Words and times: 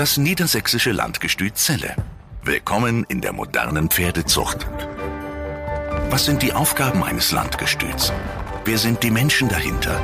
Das 0.00 0.16
niedersächsische 0.16 0.92
Landgestüt 0.92 1.56
Celle. 1.56 1.94
Willkommen 2.42 3.04
in 3.10 3.20
der 3.20 3.34
modernen 3.34 3.90
Pferdezucht. 3.90 4.66
Was 6.08 6.24
sind 6.24 6.40
die 6.40 6.54
Aufgaben 6.54 7.04
eines 7.04 7.32
Landgestüts? 7.32 8.10
Wer 8.64 8.78
sind 8.78 9.02
die 9.02 9.10
Menschen 9.10 9.50
dahinter? 9.50 10.02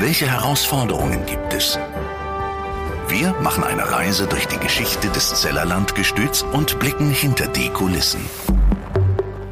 Welche 0.00 0.28
Herausforderungen 0.28 1.24
gibt 1.24 1.54
es? 1.54 1.78
Wir 3.06 3.32
machen 3.34 3.62
eine 3.62 3.92
Reise 3.92 4.26
durch 4.26 4.48
die 4.48 4.58
Geschichte 4.58 5.06
des 5.10 5.32
Zeller 5.40 5.66
Landgestüts 5.66 6.42
und 6.42 6.80
blicken 6.80 7.12
hinter 7.12 7.46
die 7.46 7.68
Kulissen. 7.68 8.22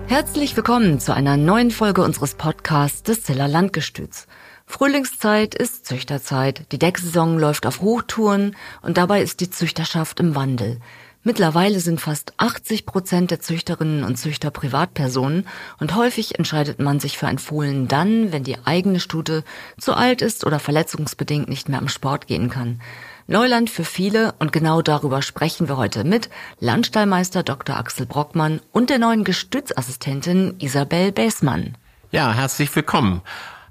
Herzlich 0.09 0.57
willkommen 0.57 0.99
zu 0.99 1.15
einer 1.15 1.37
neuen 1.37 1.71
Folge 1.71 2.03
unseres 2.03 2.35
Podcasts 2.35 3.05
des 3.05 3.23
Zeller 3.23 3.47
Landgestüts. 3.47 4.27
Frühlingszeit 4.71 5.57
ist 5.57 5.85
Züchterzeit, 5.85 6.65
die 6.71 6.79
Decksaison 6.79 7.41
läuft 7.41 7.67
auf 7.67 7.81
Hochtouren 7.81 8.57
und 8.83 8.99
dabei 8.99 9.21
ist 9.21 9.41
die 9.41 9.51
Züchterschaft 9.51 10.21
im 10.21 10.37
Wandel. 10.37 10.79
Mittlerweile 11.25 11.81
sind 11.81 12.01
fast 12.01 12.33
80 12.37 12.87
Prozent 12.87 13.33
der 13.33 13.41
Züchterinnen 13.41 14.05
und 14.05 14.17
Züchter 14.17 14.53
Privatpersonen 14.53 15.49
und 15.81 15.97
häufig 15.97 16.39
entscheidet 16.39 16.79
man 16.79 17.01
sich 17.01 17.19
für 17.19 17.27
ein 17.27 17.39
Fohlen 17.39 17.89
dann, 17.89 18.31
wenn 18.33 18.45
die 18.45 18.59
eigene 18.65 19.01
Stute 19.01 19.43
zu 19.77 19.93
alt 19.93 20.23
ist 20.23 20.47
oder 20.47 20.61
verletzungsbedingt 20.61 21.49
nicht 21.49 21.69
mehr 21.69 21.81
am 21.81 21.89
Sport 21.89 22.29
gehen 22.29 22.49
kann. 22.49 22.81
Neuland 23.27 23.71
für 23.71 23.85
viele 23.85 24.35
und 24.39 24.53
genau 24.53 24.83
darüber 24.83 25.21
sprechen 25.21 25.69
wir 25.69 25.79
heute 25.79 26.05
mit 26.05 26.31
Landstallmeister 26.61 27.43
Dr. 27.43 27.77
Axel 27.77 28.07
Brockmann 28.07 28.61
und 28.71 28.89
der 28.89 29.01
neuen 29.01 29.25
Gestützassistentin 29.25 30.55
Isabel 30.61 31.11
Bäßmann. 31.11 31.77
Ja, 32.13 32.33
herzlich 32.33 32.75
willkommen. 32.75 33.21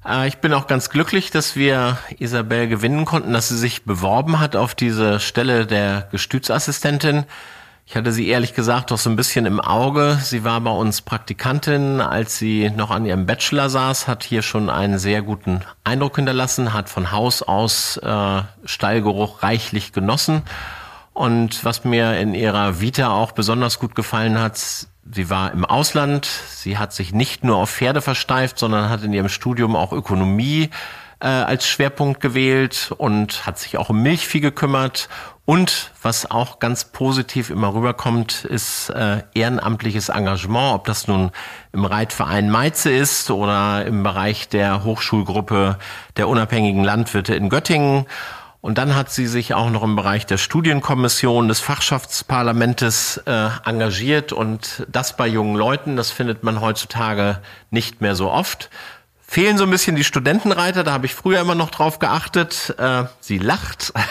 Äh, 0.05 0.27
ich 0.27 0.38
bin 0.38 0.53
auch 0.53 0.67
ganz 0.67 0.89
glücklich, 0.89 1.31
dass 1.31 1.55
wir 1.55 1.98
Isabel 2.17 2.67
gewinnen 2.67 3.05
konnten, 3.05 3.34
dass 3.34 3.49
sie 3.49 3.57
sich 3.57 3.85
beworben 3.85 4.40
hat 4.40 4.55
auf 4.55 4.76
diese 4.76 5.20
Stelle 5.20 5.66
der 5.66 6.07
Gestützassistentin. 6.12 7.26
Ich 7.85 7.95
hatte 7.95 8.12
sie 8.12 8.27
ehrlich 8.27 8.54
gesagt 8.54 8.91
doch 8.91 8.99
so 8.99 9.10
ein 9.10 9.15
bisschen 9.15 9.48
im 9.48 9.60
Auge. 9.60 10.20
Sie 10.21 10.43
war 10.43 10.62
bei 10.62 10.70
uns 10.70 11.01
Praktikantin, 11.01 12.01
als 12.01 12.38
sie 12.38 12.70
noch 12.70 12.91
an 12.91 13.04
ihrem 13.04 13.26
Bachelor 13.26 13.68
saß, 13.68 14.07
hat 14.07 14.23
hier 14.23 14.43
schon 14.43 14.70
einen 14.70 14.99
sehr 14.99 15.23
guten 15.23 15.62
Eindruck 15.84 16.18
hinterlassen, 16.18 16.73
hat 16.73 16.88
von 16.88 17.12
Haus 17.12 17.41
aus 17.41 17.98
äh, 17.98 18.41
Stallgeruch 18.63 19.41
reichlich 19.41 19.91
genossen. 19.91 20.43
Und 21.13 21.66
was 21.66 21.84
mir 21.84 22.20
in 22.20 22.35
ihrer 22.35 22.79
Vita 22.79 23.10
auch 23.10 23.32
besonders 23.32 23.79
gut 23.79 23.95
gefallen 23.95 24.40
hat, 24.40 24.88
sie 25.12 25.29
war 25.29 25.52
im 25.52 25.65
Ausland, 25.65 26.26
sie 26.26 26.77
hat 26.77 26.93
sich 26.93 27.13
nicht 27.13 27.43
nur 27.43 27.57
auf 27.57 27.70
Pferde 27.70 28.02
versteift, 28.02 28.60
sondern 28.60 28.90
hat 28.90 29.04
in 29.04 29.13
ihrem 29.13 29.29
Studium 29.29 29.76
auch 29.76 29.93
Ökonomie 29.93 30.70
äh, 31.20 31.27
als 31.27 31.68
Schwerpunkt 31.68 32.21
gewählt 32.21 32.93
und 32.98 33.46
hat 33.46 33.60
sich 33.60 33.77
auch 33.77 33.90
um 33.90 34.01
Milchvieh 34.01 34.40
gekümmert. 34.40 35.10
Und 35.46 35.91
was 36.04 36.29
auch 36.29 36.60
ganz 36.60 36.85
positiv 36.85 37.49
immer 37.49 37.74
rüberkommt, 37.74 38.46
ist 38.46 38.91
äh, 38.91 39.24
ehrenamtliches 39.34 40.10
Engagement, 40.10 40.76
ob 40.76 40.85
das 40.85 41.07
nun 41.07 41.32
im 41.73 41.85
Reitverein 41.85 42.51
Meize 42.51 42.91
ist 42.91 43.32
oder 43.32 43.84
im 43.85 44.04
Bereich 44.04 44.48
der 44.48 44.84
Hochschulgruppe 44.84 45.79
der 46.18 46.27
unabhängigen 46.27 46.84
Landwirte 46.84 47.34
in 47.34 47.49
Göttingen. 47.49 48.05
Und 48.62 48.77
dann 48.77 48.96
hat 48.96 49.10
sie 49.10 49.26
sich 49.27 49.54
auch 49.54 49.70
noch 49.70 49.84
im 49.84 49.96
Bereich 49.96 50.26
der 50.26 50.38
Studienkommission 50.38 51.48
des 51.48 51.62
Fachschaftsparlamentes 51.62 53.21
äh, 53.26 53.49
engagiert 53.66 54.34
und 54.34 54.85
das 54.91 55.16
bei 55.16 55.27
jungen 55.27 55.55
Leuten, 55.55 55.96
das 55.96 56.12
findet 56.12 56.43
man 56.43 56.60
heutzutage 56.60 57.40
nicht 57.71 58.01
mehr 58.01 58.16
so 58.16 58.29
oft. 58.29 58.70
Fehlen 59.26 59.57
so 59.57 59.63
ein 59.63 59.70
bisschen 59.70 59.96
die 59.96 60.04
Studentenreiter, 60.04 60.84
da 60.84 60.91
habe 60.91 61.05
ich 61.05 61.16
früher 61.16 61.40
immer 61.40 61.55
noch 61.55 61.70
drauf 61.70 61.99
geachtet. 61.99 62.76
Äh, 62.77 63.05
sie 63.21 63.38
lacht. 63.38 63.93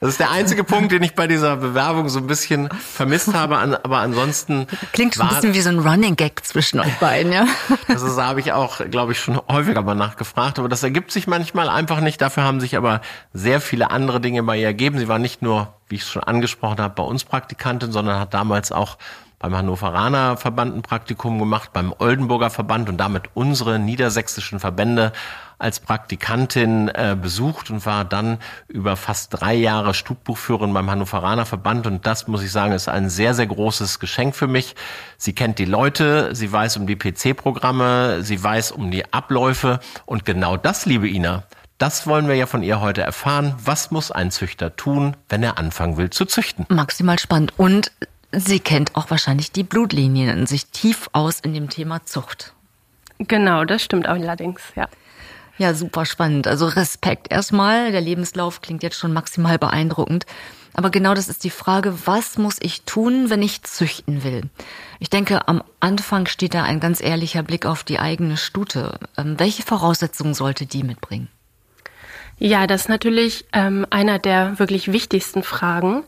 Das 0.00 0.10
ist 0.10 0.20
der 0.20 0.30
einzige 0.30 0.64
Punkt, 0.64 0.92
den 0.92 1.02
ich 1.02 1.14
bei 1.14 1.26
dieser 1.26 1.56
Bewerbung 1.56 2.08
so 2.08 2.18
ein 2.18 2.26
bisschen 2.26 2.68
vermisst 2.70 3.34
habe. 3.34 3.58
Aber 3.58 3.98
ansonsten 3.98 4.66
klingt 4.92 5.14
so 5.14 5.22
ein 5.22 5.28
bisschen 5.28 5.54
wie 5.54 5.60
so 5.60 5.68
ein 5.68 5.78
Running 5.78 6.16
Gag 6.16 6.44
zwischen 6.44 6.80
euch 6.80 6.94
beiden, 6.98 7.32
ja. 7.32 7.46
Das 7.88 8.02
ist, 8.02 8.16
habe 8.18 8.40
ich 8.40 8.52
auch, 8.52 8.80
glaube 8.90 9.12
ich, 9.12 9.20
schon 9.20 9.40
häufiger 9.50 9.82
mal 9.82 9.94
nachgefragt. 9.94 10.58
Aber 10.58 10.68
das 10.68 10.82
ergibt 10.82 11.12
sich 11.12 11.26
manchmal 11.26 11.68
einfach 11.68 12.00
nicht. 12.00 12.20
Dafür 12.20 12.44
haben 12.44 12.60
sich 12.60 12.76
aber 12.76 13.00
sehr 13.32 13.60
viele 13.60 13.90
andere 13.90 14.20
Dinge 14.20 14.42
bei 14.42 14.58
ihr 14.58 14.66
ergeben. 14.66 14.98
Sie 14.98 15.08
war 15.08 15.18
nicht 15.18 15.42
nur, 15.42 15.74
wie 15.88 15.96
ich 15.96 16.02
es 16.02 16.08
schon 16.08 16.22
angesprochen 16.22 16.78
habe, 16.78 16.94
bei 16.94 17.02
uns 17.02 17.24
Praktikantin, 17.24 17.92
sondern 17.92 18.18
hat 18.18 18.34
damals 18.34 18.72
auch 18.72 18.98
beim 19.46 19.56
Hannoveraner 19.56 20.36
Verband 20.36 20.74
ein 20.74 20.82
Praktikum 20.82 21.38
gemacht, 21.38 21.70
beim 21.72 21.94
Oldenburger 21.96 22.50
Verband 22.50 22.88
und 22.88 22.96
damit 22.96 23.30
unsere 23.34 23.78
niedersächsischen 23.78 24.58
Verbände 24.58 25.12
als 25.58 25.78
Praktikantin 25.78 26.88
äh, 26.88 27.16
besucht 27.20 27.70
und 27.70 27.86
war 27.86 28.04
dann 28.04 28.38
über 28.66 28.96
fast 28.96 29.40
drei 29.40 29.54
Jahre 29.54 29.94
Stubbuchführerin 29.94 30.74
beim 30.74 30.90
Hannoveraner 30.90 31.46
Verband. 31.46 31.86
Und 31.86 32.06
das, 32.06 32.26
muss 32.26 32.42
ich 32.42 32.50
sagen, 32.50 32.72
ist 32.72 32.88
ein 32.88 33.08
sehr, 33.08 33.34
sehr 33.34 33.46
großes 33.46 34.00
Geschenk 34.00 34.34
für 34.34 34.48
mich. 34.48 34.74
Sie 35.16 35.32
kennt 35.32 35.60
die 35.60 35.64
Leute, 35.64 36.34
sie 36.34 36.50
weiß 36.50 36.76
um 36.78 36.88
die 36.88 36.96
PC-Programme, 36.96 38.24
sie 38.24 38.42
weiß 38.42 38.72
um 38.72 38.90
die 38.90 39.12
Abläufe. 39.12 39.78
Und 40.06 40.24
genau 40.24 40.56
das, 40.56 40.86
liebe 40.86 41.08
Ina, 41.08 41.44
das 41.78 42.08
wollen 42.08 42.26
wir 42.26 42.34
ja 42.34 42.46
von 42.46 42.64
ihr 42.64 42.80
heute 42.80 43.02
erfahren. 43.02 43.54
Was 43.64 43.92
muss 43.92 44.10
ein 44.10 44.32
Züchter 44.32 44.74
tun, 44.74 45.16
wenn 45.28 45.44
er 45.44 45.56
anfangen 45.56 45.98
will 45.98 46.10
zu 46.10 46.24
züchten? 46.24 46.66
Maximal 46.68 47.18
spannend. 47.20 47.52
Und 47.56 47.92
sie 48.32 48.60
kennt 48.60 48.96
auch 48.96 49.10
wahrscheinlich 49.10 49.52
die 49.52 49.62
Blutlinien 49.62 50.28
in 50.28 50.46
sich 50.46 50.66
tief 50.66 51.08
aus 51.12 51.40
in 51.40 51.54
dem 51.54 51.68
Thema 51.68 52.04
Zucht. 52.04 52.52
Genau, 53.18 53.64
das 53.64 53.82
stimmt 53.82 54.06
allerdings, 54.06 54.60
ja. 54.74 54.88
Ja, 55.58 55.72
super 55.72 56.04
spannend. 56.04 56.46
Also 56.46 56.66
Respekt 56.66 57.32
erstmal. 57.32 57.90
Der 57.90 58.02
Lebenslauf 58.02 58.60
klingt 58.60 58.82
jetzt 58.82 58.98
schon 58.98 59.14
maximal 59.14 59.58
beeindruckend. 59.58 60.26
Aber 60.74 60.90
genau 60.90 61.14
das 61.14 61.28
ist 61.28 61.44
die 61.44 61.50
Frage, 61.50 62.06
was 62.06 62.36
muss 62.36 62.56
ich 62.60 62.82
tun, 62.82 63.30
wenn 63.30 63.42
ich 63.42 63.62
züchten 63.62 64.22
will? 64.22 64.42
Ich 64.98 65.08
denke, 65.08 65.48
am 65.48 65.62
Anfang 65.80 66.26
steht 66.26 66.52
da 66.52 66.64
ein 66.64 66.80
ganz 66.80 67.00
ehrlicher 67.00 67.42
Blick 67.42 67.64
auf 67.64 67.82
die 67.82 67.98
eigene 67.98 68.36
Stute. 68.36 69.00
Ähm, 69.16 69.38
welche 69.38 69.62
Voraussetzungen 69.62 70.34
sollte 70.34 70.66
die 70.66 70.82
mitbringen? 70.82 71.28
Ja, 72.38 72.66
das 72.66 72.82
ist 72.82 72.88
natürlich 72.88 73.46
ähm, 73.52 73.86
einer 73.90 74.18
der 74.18 74.58
wirklich 74.58 74.92
wichtigsten 74.92 75.42
Fragen. 75.42 76.04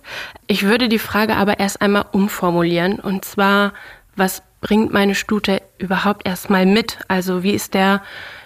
Ich 0.47 0.65
würde 0.65 0.89
die 0.89 0.99
Frage 0.99 1.37
aber 1.37 1.59
erst 1.59 1.81
einmal 1.81 2.05
umformulieren. 2.13 3.01
Und 3.01 3.25
zwar, 3.25 3.73
was 4.15 4.43
bringt 4.61 4.93
meine 4.93 5.15
Stute 5.15 5.63
überhaupt 5.79 6.27
erstmal 6.27 6.67
mit? 6.67 6.99
Also 7.09 7.43
wie 7.43 7.53
ist 7.53 7.73
der 7.75 8.03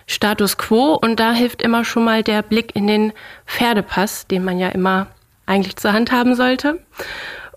Status 0.06 0.58
quo 0.58 0.94
und 0.94 1.18
da 1.18 1.32
hilft 1.32 1.62
immer 1.62 1.84
schon 1.84 2.04
mal 2.04 2.22
der 2.22 2.42
Blick 2.42 2.76
in 2.76 2.86
den 2.86 3.12
Pferdepass, 3.46 4.26
den 4.26 4.44
man 4.44 4.58
ja 4.58 4.68
immer 4.68 5.08
eigentlich 5.46 5.76
zur 5.76 5.92
Hand 5.92 6.12
haben 6.12 6.34
sollte. 6.34 6.80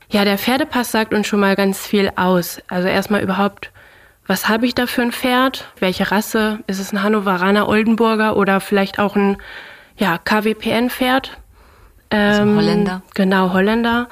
Ja, 0.09 0.23
der 0.23 0.37
Pferdepass 0.37 0.91
sagt 0.91 1.13
uns 1.13 1.27
schon 1.27 1.39
mal 1.39 1.55
ganz 1.55 1.85
viel 1.85 2.11
aus. 2.15 2.61
Also 2.67 2.87
erstmal 2.87 3.21
überhaupt, 3.21 3.71
was 4.27 4.47
habe 4.47 4.65
ich 4.65 4.75
da 4.75 4.87
für 4.87 5.01
ein 5.01 5.11
Pferd? 5.11 5.71
Welche 5.79 6.11
Rasse? 6.11 6.59
Ist 6.67 6.79
es 6.79 6.93
ein 6.93 7.03
Hannoveraner 7.03 7.67
Oldenburger 7.67 8.37
oder 8.37 8.59
vielleicht 8.59 8.99
auch 8.99 9.15
ein 9.15 9.37
ja, 9.97 10.17
KWPN-Pferd? 10.17 11.37
Also 12.09 12.41
ähm, 12.41 12.57
Holländer. 12.57 13.01
Genau, 13.13 13.53
Holländer. 13.53 14.07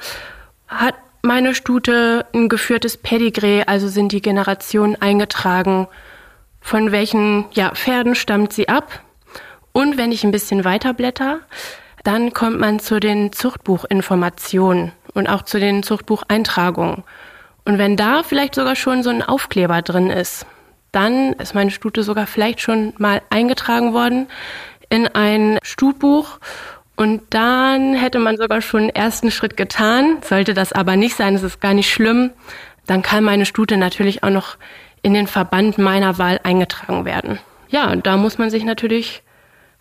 Hat 0.68 0.94
meine 1.22 1.54
Stute 1.54 2.26
ein 2.34 2.48
geführtes 2.48 2.96
Pedigree, 2.96 3.62
also 3.66 3.88
sind 3.88 4.12
die 4.12 4.22
Generationen 4.22 5.00
eingetragen 5.00 5.88
von 6.64 6.92
welchen 6.92 7.44
ja, 7.52 7.72
Pferden 7.74 8.14
stammt 8.14 8.54
sie 8.54 8.70
ab. 8.70 9.00
Und 9.72 9.98
wenn 9.98 10.12
ich 10.12 10.24
ein 10.24 10.30
bisschen 10.30 10.64
weiter 10.64 10.94
blätter, 10.94 11.40
dann 12.04 12.32
kommt 12.32 12.58
man 12.58 12.78
zu 12.80 13.00
den 13.00 13.32
Zuchtbuchinformationen 13.32 14.92
und 15.12 15.28
auch 15.28 15.42
zu 15.42 15.60
den 15.60 15.82
Zuchtbucheintragungen. 15.82 17.04
Und 17.66 17.78
wenn 17.78 17.98
da 17.98 18.22
vielleicht 18.22 18.54
sogar 18.54 18.76
schon 18.76 19.02
so 19.02 19.10
ein 19.10 19.22
Aufkleber 19.22 19.82
drin 19.82 20.08
ist, 20.08 20.46
dann 20.90 21.34
ist 21.34 21.54
meine 21.54 21.70
Stute 21.70 22.02
sogar 22.02 22.26
vielleicht 22.26 22.62
schon 22.62 22.94
mal 22.96 23.20
eingetragen 23.28 23.92
worden 23.92 24.26
in 24.94 25.08
ein 25.08 25.58
Stutbuch. 25.62 26.38
Und 26.96 27.22
dann 27.30 27.94
hätte 27.94 28.20
man 28.20 28.36
sogar 28.36 28.62
schon 28.62 28.82
einen 28.82 28.90
ersten 28.90 29.32
Schritt 29.32 29.56
getan. 29.56 30.18
Sollte 30.22 30.54
das 30.54 30.72
aber 30.72 30.94
nicht 30.96 31.16
sein, 31.16 31.34
es 31.34 31.42
ist 31.42 31.60
gar 31.60 31.74
nicht 31.74 31.92
schlimm, 31.92 32.30
dann 32.86 33.02
kann 33.02 33.24
meine 33.24 33.46
Stute 33.46 33.76
natürlich 33.76 34.22
auch 34.22 34.30
noch 34.30 34.56
in 35.02 35.12
den 35.12 35.26
Verband 35.26 35.78
meiner 35.78 36.18
Wahl 36.18 36.40
eingetragen 36.44 37.04
werden. 37.04 37.38
Ja, 37.68 37.96
da 37.96 38.16
muss 38.16 38.38
man 38.38 38.50
sich 38.50 38.64
natürlich 38.64 39.22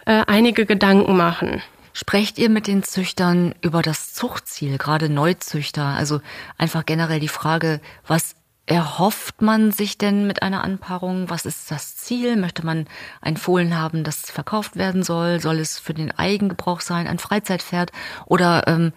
äh, 0.05 0.23
einige 0.25 0.65
Gedanken 0.65 1.15
machen. 1.15 1.61
Sprecht 1.93 2.39
ihr 2.39 2.49
mit 2.49 2.65
den 2.65 2.81
Züchtern 2.81 3.53
über 3.61 3.83
das 3.83 4.13
Zuchtziel, 4.13 4.79
gerade 4.79 5.09
Neuzüchter? 5.09 5.85
Also 5.85 6.21
einfach 6.57 6.85
generell 6.87 7.19
die 7.19 7.27
Frage, 7.27 7.79
was 8.07 8.35
erhofft 8.65 9.41
man 9.41 9.71
sich 9.71 9.97
denn 9.97 10.25
mit 10.25 10.41
einer 10.41 10.63
Anpaarung? 10.63 11.29
Was 11.29 11.45
ist 11.45 11.69
das 11.69 11.97
Ziel? 11.97 12.37
Möchte 12.37 12.65
man 12.65 12.87
ein 13.21 13.37
Fohlen 13.37 13.77
haben, 13.77 14.03
das 14.03 14.31
verkauft 14.31 14.75
werden 14.75 15.03
soll? 15.03 15.41
Soll 15.41 15.59
es 15.59 15.79
für 15.79 15.93
den 15.93 16.11
Eigengebrauch 16.17 16.79
sein, 16.79 17.07
ein 17.07 17.19
Freizeitpferd? 17.19 17.91
Oder 18.25 18.67
ähm, 18.67 18.93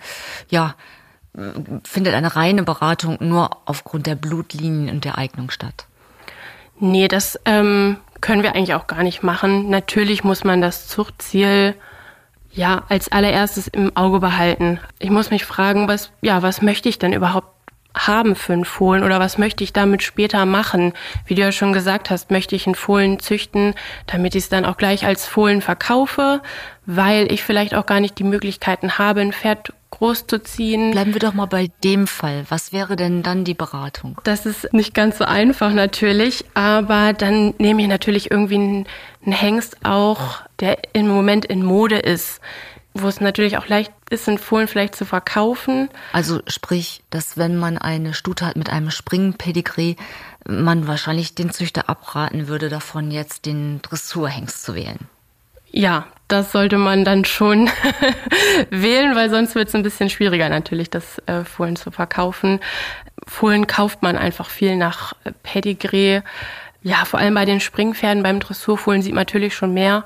ja, 0.49 0.77
findet 1.85 2.15
eine 2.15 2.37
reine 2.37 2.63
Beratung 2.63 3.19
nur 3.21 3.51
aufgrund 3.65 4.07
der 4.07 4.15
Blutlinien 4.15 4.89
und 4.89 5.05
der 5.05 5.19
Eignung 5.19 5.51
statt? 5.51 5.87
Nee, 6.79 7.09
das 7.09 7.41
ähm, 7.45 7.97
können 8.21 8.43
wir 8.43 8.55
eigentlich 8.55 8.75
auch 8.75 8.87
gar 8.87 9.03
nicht 9.03 9.23
machen. 9.23 9.69
Natürlich 9.69 10.23
muss 10.23 10.45
man 10.45 10.61
das 10.61 10.87
Zuchtziel 10.87 11.75
ja 12.53 12.85
als 12.89 13.11
allererstes 13.11 13.67
im 13.69 13.97
Auge 13.97 14.21
behalten. 14.21 14.79
Ich 14.99 15.11
muss 15.11 15.31
mich 15.31 15.45
fragen, 15.45 15.89
was 15.89 16.11
ja, 16.23 16.43
was 16.43 16.63
möchte 16.63 16.89
ich 16.89 16.99
denn 16.99 17.13
überhaupt 17.13 17.56
haben 17.97 18.37
für 18.37 18.53
einen 18.53 18.65
Fohlen 18.65 19.03
oder 19.03 19.19
was 19.19 19.39
möchte 19.39 19.65
ich 19.65 19.73
damit 19.73 20.03
später 20.03 20.45
machen? 20.47 20.93
Wie 21.25 21.35
du 21.35 21.43
ja 21.43 21.53
schon 21.53 21.73
gesagt 21.73 22.11
hast, 22.11 22.31
möchte 22.31 22.55
ich 22.55 22.67
einen 22.67 22.75
Fohlen 22.75 23.19
züchten, 23.19 23.75
damit 24.07 24.35
ich 24.35 24.45
es 24.45 24.49
dann 24.49 24.65
auch 24.65 24.77
gleich 24.77 25.07
als 25.07 25.27
Fohlen 25.27 25.63
verkaufe, 25.63 26.43
weil 26.85 27.33
ich 27.33 27.43
vielleicht 27.43 27.75
auch 27.75 27.87
gar 27.87 28.01
nicht 28.01 28.19
die 28.19 28.25
Möglichkeiten 28.25 28.99
habe, 28.99 29.21
ein 29.21 29.33
Pferd 29.33 29.73
groß 29.91 30.27
zu 30.27 30.43
ziehen. 30.43 30.91
Bleiben 30.91 31.15
wir 31.15 31.21
doch 31.21 31.33
mal 31.33 31.47
bei 31.47 31.71
dem 31.83 32.07
Fall. 32.07 32.45
Was 32.49 32.73
wäre 32.73 32.97
denn 32.97 33.23
dann 33.23 33.45
die 33.45 33.55
Beratung? 33.55 34.21
Das 34.25 34.45
ist 34.45 34.73
nicht 34.75 34.95
ganz 34.95 35.19
so 35.19 35.25
einfach 35.25 35.73
natürlich, 35.73 36.45
aber 36.55 37.13
dann 37.13 37.55
nehme 37.59 37.83
ich 37.83 37.89
natürlich 37.89 38.31
irgendwie 38.31 38.57
einen, 38.57 38.87
einen 39.25 39.33
Hengst 39.33 39.85
auch, 39.85 40.43
der 40.61 40.79
im 40.93 41.09
Moment 41.09 41.47
in 41.47 41.65
Mode 41.65 41.99
ist 41.99 42.41
wo 43.03 43.09
es 43.09 43.21
natürlich 43.21 43.59
auch 43.59 43.69
leicht 43.69 43.93
ist, 44.11 44.29
einen 44.29 44.39
Fohlen 44.39 44.69
vielleicht 44.69 44.95
zu 44.95 45.05
verkaufen. 45.05 45.89
Also 46.13 46.41
sprich, 46.47 47.03
dass 47.11 47.37
wenn 47.37 47.57
man 47.57 47.79
eine 47.79 48.15
Stute 48.15 48.47
hat 48.47 48.57
mit 48.57 48.71
einem 48.71 48.91
Springpedigree, 48.91 49.97
man 50.47 50.87
wahrscheinlich 50.87 51.35
den 51.35 51.51
Züchter 51.51 51.89
abraten 51.89 52.49
würde, 52.49 52.69
davon 52.69 53.11
jetzt 53.11 53.47
den 53.47 53.83
Dressurhengst 53.83 54.63
zu 54.63 54.75
wählen. 54.75 55.09
Ja, 55.71 56.07
das 56.29 56.53
sollte 56.53 56.79
man 56.79 57.05
dann 57.05 57.25
schon 57.25 57.69
wählen, 58.71 59.15
weil 59.15 59.31
sonst 59.31 59.55
wird 59.55 59.69
es 59.69 59.75
ein 59.75 59.83
bisschen 59.83 60.11
schwieriger 60.11 60.49
natürlich, 60.49 60.91
das 60.91 61.21
äh, 61.27 61.45
Fohlen 61.45 61.77
zu 61.77 61.91
verkaufen. 61.91 62.61
Fohlen 63.27 63.67
kauft 63.67 64.03
man 64.03 64.17
einfach 64.17 64.49
viel 64.49 64.77
nach 64.77 65.13
äh, 65.25 65.33
Pedigree. 65.43 66.23
Ja, 66.83 67.05
vor 67.05 67.19
allem 67.19 67.35
bei 67.35 67.45
den 67.45 67.61
Springpferden, 67.61 68.23
beim 68.23 68.41
Dressurfohlen 68.41 69.03
sieht 69.03 69.13
man 69.13 69.23
natürlich 69.23 69.55
schon 69.55 69.75
mehr 69.75 70.05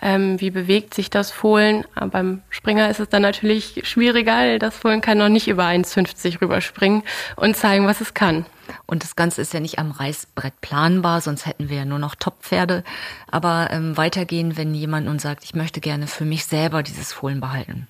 ähm, 0.00 0.40
wie 0.40 0.50
bewegt 0.50 0.94
sich 0.94 1.10
das 1.10 1.30
Fohlen. 1.30 1.84
Aber 1.94 2.08
beim 2.08 2.42
Springer 2.50 2.90
ist 2.90 3.00
es 3.00 3.08
dann 3.08 3.22
natürlich 3.22 3.82
schwieriger. 3.84 4.58
Das 4.58 4.76
Fohlen 4.76 5.00
kann 5.00 5.18
noch 5.18 5.28
nicht 5.28 5.48
über 5.48 5.64
1,50 5.64 6.40
rüberspringen 6.40 7.02
und 7.36 7.56
zeigen, 7.56 7.86
was 7.86 8.00
es 8.00 8.14
kann. 8.14 8.46
Und 8.86 9.02
das 9.02 9.16
Ganze 9.16 9.42
ist 9.42 9.52
ja 9.52 9.60
nicht 9.60 9.78
am 9.78 9.90
Reißbrett 9.90 10.60
planbar, 10.60 11.20
sonst 11.20 11.46
hätten 11.46 11.68
wir 11.68 11.78
ja 11.78 11.84
nur 11.84 11.98
noch 11.98 12.14
Top-Pferde. 12.14 12.82
Aber 13.30 13.68
ähm, 13.70 13.96
weitergehen, 13.96 14.56
wenn 14.56 14.74
jemand 14.74 15.06
nun 15.06 15.18
sagt, 15.18 15.44
ich 15.44 15.54
möchte 15.54 15.80
gerne 15.80 16.06
für 16.06 16.24
mich 16.24 16.46
selber 16.46 16.82
dieses 16.82 17.12
Fohlen 17.12 17.40
behalten. 17.40 17.88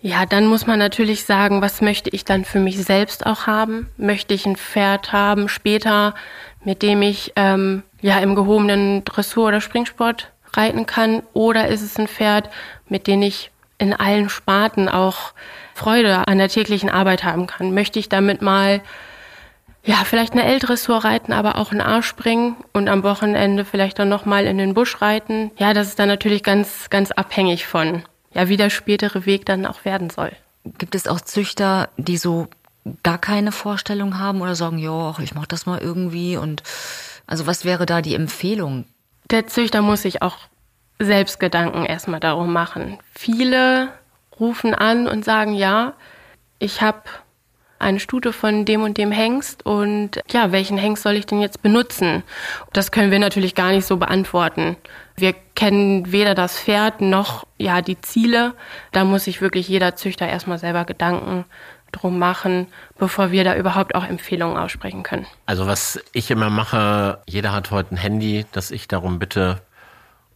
Ja, 0.00 0.26
dann 0.26 0.46
muss 0.46 0.66
man 0.66 0.78
natürlich 0.78 1.24
sagen, 1.24 1.60
was 1.60 1.80
möchte 1.80 2.10
ich 2.10 2.24
dann 2.24 2.44
für 2.44 2.60
mich 2.60 2.78
selbst 2.84 3.26
auch 3.26 3.48
haben? 3.48 3.88
Möchte 3.96 4.32
ich 4.32 4.46
ein 4.46 4.54
Pferd 4.54 5.12
haben 5.12 5.48
später, 5.48 6.14
mit 6.62 6.82
dem 6.82 7.02
ich 7.02 7.32
ähm, 7.34 7.82
ja 8.00 8.20
im 8.20 8.36
gehobenen 8.36 9.04
Dressur- 9.04 9.48
oder 9.48 9.60
Springsport 9.60 10.32
reiten 10.54 10.86
kann 10.86 11.22
oder 11.32 11.68
ist 11.68 11.82
es 11.82 11.98
ein 11.98 12.08
Pferd, 12.08 12.50
mit 12.88 13.06
dem 13.06 13.22
ich 13.22 13.50
in 13.78 13.92
allen 13.92 14.28
Sparten 14.28 14.88
auch 14.88 15.32
Freude 15.74 16.26
an 16.26 16.38
der 16.38 16.48
täglichen 16.48 16.90
Arbeit 16.90 17.22
haben 17.22 17.46
kann. 17.46 17.72
Möchte 17.72 17.98
ich 17.98 18.08
damit 18.08 18.42
mal 18.42 18.80
ja, 19.84 20.04
vielleicht 20.04 20.32
eine 20.32 20.44
L-Dressur 20.44 21.04
reiten, 21.04 21.32
aber 21.32 21.56
auch 21.56 21.72
ein 21.72 21.80
A 21.80 22.02
springen 22.02 22.56
und 22.72 22.88
am 22.88 23.02
Wochenende 23.04 23.64
vielleicht 23.64 23.98
dann 23.98 24.08
nochmal 24.08 24.46
in 24.46 24.58
den 24.58 24.74
Busch 24.74 25.00
reiten. 25.00 25.50
Ja, 25.56 25.72
das 25.72 25.88
ist 25.88 25.98
dann 25.98 26.08
natürlich 26.08 26.42
ganz, 26.42 26.90
ganz 26.90 27.10
abhängig 27.10 27.66
von, 27.66 28.02
ja, 28.34 28.48
wie 28.48 28.56
der 28.56 28.70
spätere 28.70 29.24
Weg 29.24 29.46
dann 29.46 29.64
auch 29.64 29.84
werden 29.84 30.10
soll. 30.10 30.32
Gibt 30.76 30.94
es 30.94 31.06
auch 31.06 31.20
Züchter, 31.20 31.88
die 31.96 32.18
so 32.18 32.48
gar 33.02 33.18
keine 33.18 33.52
Vorstellung 33.52 34.18
haben 34.18 34.40
oder 34.40 34.56
sagen, 34.56 34.78
ja, 34.78 35.14
ich 35.20 35.34
mach 35.34 35.46
das 35.46 35.64
mal 35.64 35.78
irgendwie 35.78 36.36
und 36.36 36.62
also 37.26 37.46
was 37.46 37.64
wäre 37.64 37.86
da 37.86 38.02
die 38.02 38.14
Empfehlung? 38.14 38.84
Der 39.30 39.46
Züchter 39.46 39.82
muss 39.82 40.02
sich 40.02 40.22
auch 40.22 40.36
selbst 40.98 41.38
Gedanken 41.38 41.84
erstmal 41.84 42.20
darum 42.20 42.52
machen. 42.52 42.98
Viele 43.14 43.92
rufen 44.38 44.74
an 44.74 45.06
und 45.06 45.24
sagen, 45.24 45.54
ja, 45.54 45.94
ich 46.58 46.82
habe 46.82 47.02
eine 47.78 48.00
Stute 48.00 48.32
von 48.32 48.64
dem 48.64 48.82
und 48.82 48.98
dem 48.98 49.12
Hengst 49.12 49.64
und 49.64 50.20
ja, 50.30 50.50
welchen 50.50 50.78
Hengst 50.78 51.04
soll 51.04 51.14
ich 51.14 51.26
denn 51.26 51.40
jetzt 51.40 51.62
benutzen? 51.62 52.24
Das 52.72 52.90
können 52.90 53.12
wir 53.12 53.20
natürlich 53.20 53.54
gar 53.54 53.70
nicht 53.70 53.86
so 53.86 53.96
beantworten. 53.98 54.76
Wir 55.16 55.34
kennen 55.54 56.10
weder 56.10 56.34
das 56.34 56.58
Pferd 56.58 57.00
noch 57.00 57.46
ja 57.56 57.80
die 57.80 58.00
Ziele. 58.00 58.54
Da 58.90 59.04
muss 59.04 59.24
sich 59.24 59.40
wirklich 59.40 59.68
jeder 59.68 59.94
Züchter 59.94 60.26
erstmal 60.26 60.58
selber 60.58 60.84
Gedanken 60.84 61.44
drum 61.92 62.18
machen, 62.18 62.68
bevor 62.98 63.30
wir 63.30 63.44
da 63.44 63.56
überhaupt 63.56 63.94
auch 63.94 64.04
Empfehlungen 64.04 64.56
aussprechen 64.56 65.02
können. 65.02 65.26
Also 65.46 65.66
was 65.66 66.00
ich 66.12 66.30
immer 66.30 66.50
mache, 66.50 67.20
jeder 67.26 67.52
hat 67.52 67.70
heute 67.70 67.94
ein 67.94 67.98
Handy, 67.98 68.46
dass 68.52 68.70
ich 68.70 68.88
darum 68.88 69.18
bitte, 69.18 69.60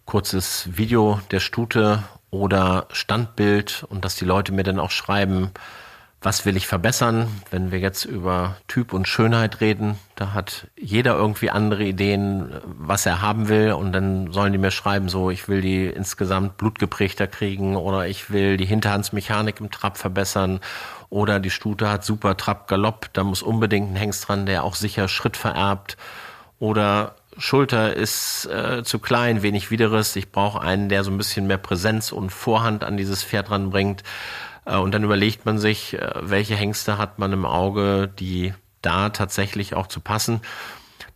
kurzes 0.05 0.69
Video 0.77 1.21
der 1.31 1.41
Stute 1.41 2.03
oder 2.31 2.87
Standbild 2.93 3.85
und 3.89 4.05
dass 4.05 4.17
die 4.17 4.25
Leute 4.25 4.53
mir 4.53 4.65
dann 4.65 4.81
auch 4.81 4.91
schreiben, 4.91 5.53
was 6.23 6.47
will 6.47 6.57
ich 6.57 6.67
verbessern? 6.67 7.29
Wenn 7.51 7.73
wir 7.73 7.81
jetzt 7.81 8.05
über 8.05 8.57
Typ 8.69 8.93
und 8.93 9.09
Schönheit 9.09 9.61
reden, 9.61 9.99
da 10.15 10.33
hat 10.33 10.69
jeder 10.77 11.17
irgendwie 11.17 11.51
andere 11.51 11.85
Ideen, 11.85 12.55
was 12.65 13.07
er 13.07 13.23
haben 13.23 13.49
will 13.49 13.73
und 13.73 13.93
dann 13.93 14.33
sollen 14.33 14.53
die 14.53 14.59
mir 14.59 14.71
schreiben, 14.71 15.09
so 15.09 15.31
ich 15.31 15.49
will 15.49 15.61
die 15.61 15.87
insgesamt 15.87 16.57
blutgeprägter 16.59 17.27
kriegen 17.27 17.77
oder 17.77 18.07
ich 18.07 18.31
will 18.31 18.57
die 18.57 18.67
Hinterhandsmechanik 18.67 19.61
im 19.61 19.71
Trab 19.71 19.99
verbessern 19.99 20.61
oder 21.09 21.41
die 21.41 21.51
Stute 21.51 21.91
hat 21.91 22.05
super 22.05 22.37
Trab 22.37 22.69
Galopp, 22.69 23.09
da 23.13 23.25
muss 23.25 23.43
unbedingt 23.43 23.93
ein 23.93 23.97
Hengst 23.97 24.29
dran, 24.29 24.47
der 24.47 24.65
auch 24.65 24.77
sicher 24.77 25.09
Schritt 25.09 25.37
vererbt 25.37 25.97
oder 26.59 27.17
Schulter 27.39 27.95
ist 27.95 28.47
äh, 28.47 28.83
zu 28.85 28.99
klein, 28.99 29.43
wenig 29.43 29.71
Widerriss. 29.71 30.17
Ich 30.17 30.31
brauche 30.31 30.61
einen, 30.61 30.91
der 30.91 31.03
so 31.03 31.11
ein 31.11 31.17
bisschen 31.17 31.47
mehr 31.47 31.59
Präsenz 31.59 32.13
und 32.13 32.31
Vorhand 32.31 32.85
an 32.85 32.99
dieses 32.99 33.25
Pferd 33.25 33.51
ranbringt. 33.51 34.03
Äh, 34.65 34.77
und 34.77 34.93
dann 34.93 35.05
überlegt 35.05 35.47
man 35.47 35.59
sich, 35.59 35.95
äh, 35.95 36.11
welche 36.21 36.55
Hengste 36.55 36.99
hat 36.99 37.19
man 37.19 37.33
im 37.33 37.45
Auge, 37.45 38.09
die 38.19 38.55
da 38.81 39.11
tatsächlich 39.11 39.75
auch 39.75 39.87
zu 39.87 40.01
passen. 40.01 40.41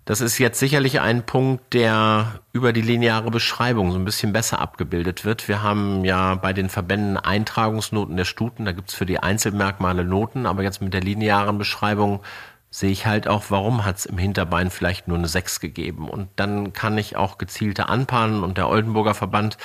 Das 0.04 0.20
ist 0.20 0.38
jetzt 0.38 0.60
sicherlich 0.60 1.00
ein 1.00 1.26
Punkt, 1.26 1.75
der 1.75 2.40
über 2.52 2.72
die 2.72 2.81
lineare 2.81 3.32
Beschreibung 3.32 3.90
so 3.90 3.98
ein 3.98 4.04
bisschen 4.04 4.32
besser 4.32 4.60
abgebildet 4.60 5.25
wird. 5.25 5.48
Wir 5.48 5.64
haben 5.64 6.04
ja 6.04 6.37
bei 6.37 6.52
den 6.52 6.69
Verbänden 6.69 7.16
Eintragungsnoten 7.16 8.16
der 8.16 8.25
Stuten, 8.25 8.64
da 8.64 8.70
gibt's 8.70 8.94
für 8.94 9.04
die 9.04 9.19
Einzelmerkmale 9.19 10.04
Noten, 10.04 10.46
aber 10.46 10.62
jetzt 10.62 10.81
mit 10.81 10.94
der 10.94 11.00
linearen 11.00 11.58
Beschreibung 11.58 12.22
sehe 12.70 12.92
ich 12.92 13.04
halt 13.04 13.26
auch, 13.26 13.46
warum 13.49 13.84
hat's 13.84 14.06
im 14.06 14.19
Hinterbein 14.19 14.70
vielleicht 14.70 15.08
nur 15.08 15.19
eine 15.19 15.26
6 15.26 15.58
gegeben. 15.58 16.08
Und 16.08 16.28
dann 16.37 16.72
kann 16.72 16.96
ich 16.99 17.16
auch 17.16 17.37
gezielte 17.37 17.88
anpaaren 17.88 18.44
und 18.44 18.58
der 18.58 18.69
Oldenburger 18.69 19.14
Verband 19.14 19.58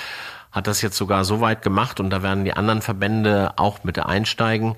hat 0.52 0.66
das 0.66 0.82
jetzt 0.82 0.96
sogar 0.96 1.24
so 1.24 1.40
weit 1.40 1.62
gemacht 1.62 1.98
und 1.98 2.10
da 2.10 2.22
werden 2.22 2.44
die 2.44 2.52
anderen 2.52 2.82
Verbände 2.82 3.54
auch 3.56 3.84
mit 3.84 3.98
einsteigen. 3.98 4.76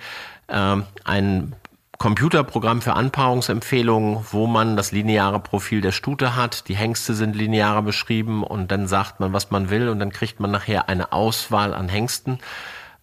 Ähm, 0.48 0.84
ein 1.04 1.54
Computerprogramm 1.98 2.82
für 2.82 2.94
Anpaarungsempfehlungen, 2.94 4.24
wo 4.30 4.46
man 4.46 4.76
das 4.76 4.92
lineare 4.92 5.40
Profil 5.40 5.80
der 5.80 5.92
Stute 5.92 6.36
hat. 6.36 6.68
Die 6.68 6.76
Hengste 6.76 7.14
sind 7.14 7.36
linearer 7.36 7.82
beschrieben 7.82 8.42
und 8.42 8.70
dann 8.70 8.86
sagt 8.86 9.20
man, 9.20 9.32
was 9.32 9.50
man 9.50 9.70
will 9.70 9.88
und 9.88 9.98
dann 9.98 10.10
kriegt 10.10 10.40
man 10.40 10.50
nachher 10.50 10.88
eine 10.88 11.12
Auswahl 11.12 11.74
an 11.74 11.88
Hengsten, 11.88 12.38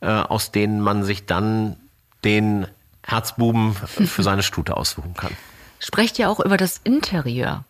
äh, 0.01 0.07
aus 0.07 0.51
denen 0.51 0.81
man 0.81 1.03
sich 1.03 1.25
dann 1.25 1.77
den 2.23 2.67
Herzbuben 3.03 3.73
für 3.73 4.23
seine 4.23 4.43
Stute 4.43 4.77
aussuchen 4.77 5.13
kann. 5.15 5.31
Sprecht 5.79 6.19
ihr 6.19 6.29
auch 6.29 6.39
über 6.39 6.57
das 6.57 6.79
Interieur? 6.83 7.63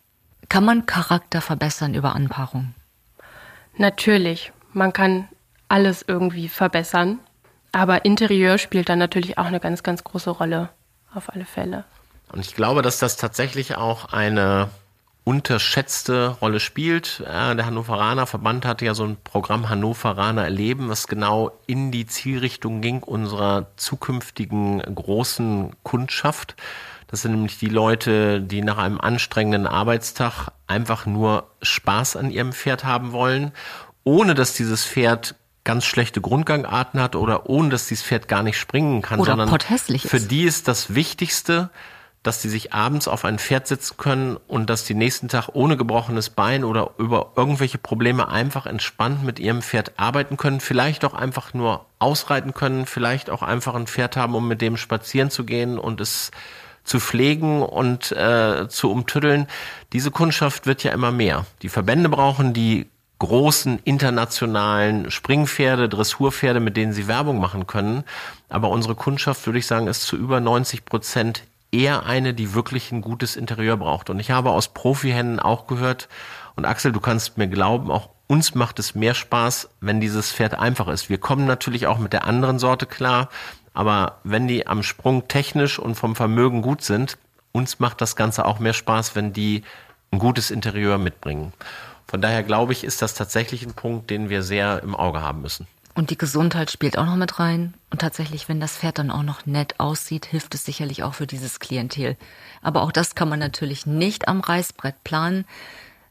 Kann 0.48 0.64
man 0.64 0.84
Charakter 0.86 1.40
verbessern 1.40 1.94
über 1.94 2.14
Anpaarung? 2.14 2.74
Natürlich 3.78 4.52
man 4.72 4.92
kann 4.92 5.28
alles 5.68 6.04
irgendwie 6.06 6.48
verbessern. 6.48 7.18
Aber 7.72 8.04
Interieur 8.04 8.58
spielt 8.58 8.88
dann 8.88 8.98
natürlich 8.98 9.38
auch 9.38 9.46
eine 9.46 9.60
ganz, 9.60 9.82
ganz 9.82 10.04
große 10.04 10.30
Rolle, 10.30 10.68
auf 11.14 11.32
alle 11.32 11.46
Fälle. 11.46 11.84
Und 12.30 12.40
ich 12.40 12.54
glaube, 12.54 12.82
dass 12.82 12.98
das 12.98 13.16
tatsächlich 13.16 13.76
auch 13.76 14.12
eine 14.12 14.68
unterschätzte 15.24 16.36
Rolle 16.40 16.60
spielt. 16.60 17.20
Der 17.20 17.64
Hannoveraner 17.64 18.26
Verband 18.26 18.66
hatte 18.66 18.84
ja 18.84 18.94
so 18.94 19.04
ein 19.04 19.16
Programm 19.22 19.68
Hannoveraner 19.68 20.44
Erleben, 20.44 20.88
was 20.88 21.06
genau 21.06 21.52
in 21.66 21.92
die 21.92 22.06
Zielrichtung 22.06 22.80
ging 22.80 23.02
unserer 23.02 23.68
zukünftigen 23.76 24.80
großen 24.80 25.76
Kundschaft. 25.82 26.56
Das 27.06 27.22
sind 27.22 27.32
nämlich 27.32 27.58
die 27.58 27.68
Leute, 27.68 28.40
die 28.40 28.62
nach 28.62 28.78
einem 28.78 29.00
anstrengenden 29.00 29.66
Arbeitstag 29.66 30.48
einfach 30.66 31.06
nur 31.06 31.50
Spaß 31.60 32.16
an 32.16 32.30
ihrem 32.30 32.52
Pferd 32.52 32.84
haben 32.84 33.12
wollen 33.12 33.52
ohne 34.04 34.34
dass 34.34 34.54
dieses 34.54 34.84
Pferd 34.84 35.34
ganz 35.64 35.84
schlechte 35.84 36.20
Grundgangarten 36.20 37.00
hat 37.00 37.14
oder 37.14 37.48
ohne 37.48 37.68
dass 37.68 37.86
dieses 37.86 38.04
Pferd 38.04 38.28
gar 38.28 38.42
nicht 38.42 38.58
springen 38.58 39.02
kann, 39.02 39.20
oder 39.20 39.32
sondern 39.32 39.48
für 39.98 40.20
die 40.20 40.42
ist 40.44 40.66
das 40.68 40.94
Wichtigste, 40.94 41.70
dass 42.22 42.40
die 42.40 42.48
sich 42.48 42.72
abends 42.72 43.08
auf 43.08 43.24
ein 43.24 43.38
Pferd 43.38 43.66
setzen 43.66 43.96
können 43.96 44.36
und 44.46 44.70
dass 44.70 44.84
die 44.84 44.94
nächsten 44.94 45.28
Tag 45.28 45.48
ohne 45.54 45.76
gebrochenes 45.76 46.30
Bein 46.30 46.62
oder 46.62 46.90
über 46.98 47.32
irgendwelche 47.36 47.78
Probleme 47.78 48.28
einfach 48.28 48.66
entspannt 48.66 49.24
mit 49.24 49.40
ihrem 49.40 49.60
Pferd 49.60 49.92
arbeiten 49.96 50.36
können, 50.36 50.60
vielleicht 50.60 51.04
auch 51.04 51.14
einfach 51.14 51.52
nur 51.52 51.86
ausreiten 51.98 52.54
können, 52.54 52.86
vielleicht 52.86 53.28
auch 53.28 53.42
einfach 53.42 53.74
ein 53.74 53.88
Pferd 53.88 54.16
haben, 54.16 54.34
um 54.34 54.46
mit 54.46 54.60
dem 54.60 54.76
spazieren 54.76 55.30
zu 55.30 55.44
gehen 55.44 55.78
und 55.78 56.00
es 56.00 56.30
zu 56.84 56.98
pflegen 56.98 57.62
und 57.62 58.12
äh, 58.12 58.68
zu 58.68 58.90
umtüddeln. 58.90 59.46
Diese 59.92 60.10
Kundschaft 60.10 60.66
wird 60.66 60.82
ja 60.82 60.92
immer 60.92 61.12
mehr. 61.12 61.46
Die 61.62 61.68
Verbände 61.68 62.08
brauchen 62.08 62.52
die 62.52 62.88
großen 63.22 63.78
internationalen 63.84 65.08
Springpferde, 65.08 65.88
Dressurpferde, 65.88 66.58
mit 66.58 66.76
denen 66.76 66.92
sie 66.92 67.06
Werbung 67.06 67.38
machen 67.38 67.68
können. 67.68 68.02
Aber 68.48 68.70
unsere 68.70 68.96
Kundschaft, 68.96 69.46
würde 69.46 69.60
ich 69.60 69.66
sagen, 69.68 69.86
ist 69.86 70.02
zu 70.02 70.16
über 70.16 70.40
90 70.40 70.84
Prozent 70.84 71.44
eher 71.70 72.04
eine, 72.04 72.34
die 72.34 72.52
wirklich 72.52 72.90
ein 72.90 73.00
gutes 73.00 73.36
Interieur 73.36 73.76
braucht. 73.76 74.10
Und 74.10 74.18
ich 74.18 74.32
habe 74.32 74.50
aus 74.50 74.74
Profihennen 74.74 75.38
auch 75.38 75.68
gehört, 75.68 76.08
und 76.56 76.64
Axel, 76.64 76.90
du 76.90 76.98
kannst 76.98 77.38
mir 77.38 77.46
glauben, 77.46 77.92
auch 77.92 78.08
uns 78.26 78.56
macht 78.56 78.80
es 78.80 78.96
mehr 78.96 79.14
Spaß, 79.14 79.68
wenn 79.80 80.00
dieses 80.00 80.32
Pferd 80.32 80.58
einfach 80.58 80.88
ist. 80.88 81.08
Wir 81.08 81.18
kommen 81.18 81.46
natürlich 81.46 81.86
auch 81.86 81.98
mit 81.98 82.12
der 82.12 82.26
anderen 82.26 82.58
Sorte 82.58 82.86
klar, 82.86 83.28
aber 83.72 84.18
wenn 84.24 84.48
die 84.48 84.66
am 84.66 84.82
Sprung 84.82 85.28
technisch 85.28 85.78
und 85.78 85.94
vom 85.94 86.16
Vermögen 86.16 86.60
gut 86.60 86.82
sind, 86.82 87.18
uns 87.52 87.78
macht 87.78 88.00
das 88.00 88.16
Ganze 88.16 88.46
auch 88.46 88.58
mehr 88.58 88.72
Spaß, 88.72 89.14
wenn 89.14 89.32
die 89.32 89.62
ein 90.10 90.18
gutes 90.18 90.50
Interieur 90.50 90.98
mitbringen. 90.98 91.52
Von 92.12 92.20
daher 92.20 92.42
glaube 92.42 92.74
ich, 92.74 92.84
ist 92.84 93.00
das 93.00 93.14
tatsächlich 93.14 93.62
ein 93.62 93.72
Punkt, 93.72 94.10
den 94.10 94.28
wir 94.28 94.42
sehr 94.42 94.82
im 94.82 94.94
Auge 94.94 95.22
haben 95.22 95.40
müssen. 95.40 95.66
Und 95.94 96.10
die 96.10 96.18
Gesundheit 96.18 96.70
spielt 96.70 96.98
auch 96.98 97.06
noch 97.06 97.16
mit 97.16 97.38
rein. 97.38 97.72
Und 97.88 98.02
tatsächlich, 98.02 98.50
wenn 98.50 98.60
das 98.60 98.76
Pferd 98.76 98.98
dann 98.98 99.10
auch 99.10 99.22
noch 99.22 99.46
nett 99.46 99.80
aussieht, 99.80 100.26
hilft 100.26 100.54
es 100.54 100.66
sicherlich 100.66 101.04
auch 101.04 101.14
für 101.14 101.26
dieses 101.26 101.58
Klientel. 101.58 102.18
Aber 102.60 102.82
auch 102.82 102.92
das 102.92 103.14
kann 103.14 103.30
man 103.30 103.38
natürlich 103.38 103.86
nicht 103.86 104.28
am 104.28 104.40
Reißbrett 104.40 105.02
planen. 105.04 105.46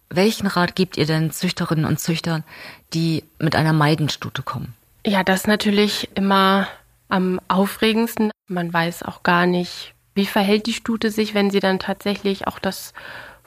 Welchen 0.09 0.47
Rat 0.47 0.75
gebt 0.75 0.97
ihr 0.97 1.05
denn 1.05 1.29
Züchterinnen 1.29 1.85
und 1.85 1.99
Züchtern, 1.99 2.43
die 2.95 3.23
mit 3.37 3.55
einer 3.55 3.73
Meidenstute 3.73 4.41
kommen? 4.41 4.73
Ja, 5.05 5.23
das 5.23 5.41
ist 5.41 5.47
natürlich 5.47 6.09
immer 6.15 6.67
am 7.09 7.39
aufregendsten. 7.47 8.31
Man 8.47 8.73
weiß 8.73 9.03
auch 9.03 9.21
gar 9.21 9.45
nicht, 9.45 9.93
wie 10.15 10.25
verhält 10.25 10.65
die 10.65 10.73
Stute 10.73 11.11
sich, 11.11 11.35
wenn 11.35 11.51
sie 11.51 11.59
dann 11.59 11.77
tatsächlich 11.77 12.47
auch 12.47 12.57
das 12.57 12.93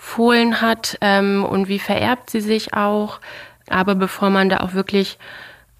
Fohlen 0.04 0.61
hat 0.61 0.99
ähm, 1.00 1.46
und 1.49 1.66
wie 1.66 1.78
vererbt 1.78 2.28
sie 2.28 2.42
sich 2.42 2.75
auch. 2.75 3.20
Aber 3.70 3.94
bevor 3.94 4.28
man 4.28 4.50
da 4.50 4.58
auch 4.58 4.75
wirklich 4.75 5.18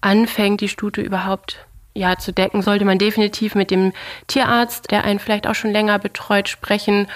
anfängt, 0.01 0.61
die 0.61 0.67
Stute 0.67 1.01
überhaupt 1.01 1.63
ja, 1.93 2.17
zu 2.17 2.33
decken, 2.33 2.63
sollte 2.63 2.85
man 2.85 2.97
definitiv 2.97 3.53
mit 3.53 3.69
dem 3.69 3.93
Tierarzt, 4.25 4.89
der 4.89 5.03
einen 5.03 5.19
vielleicht 5.19 5.45
auch 5.45 5.53
schon 5.53 5.71
länger 5.71 5.99
betreut, 5.99 6.49
sprechen, 6.49 7.07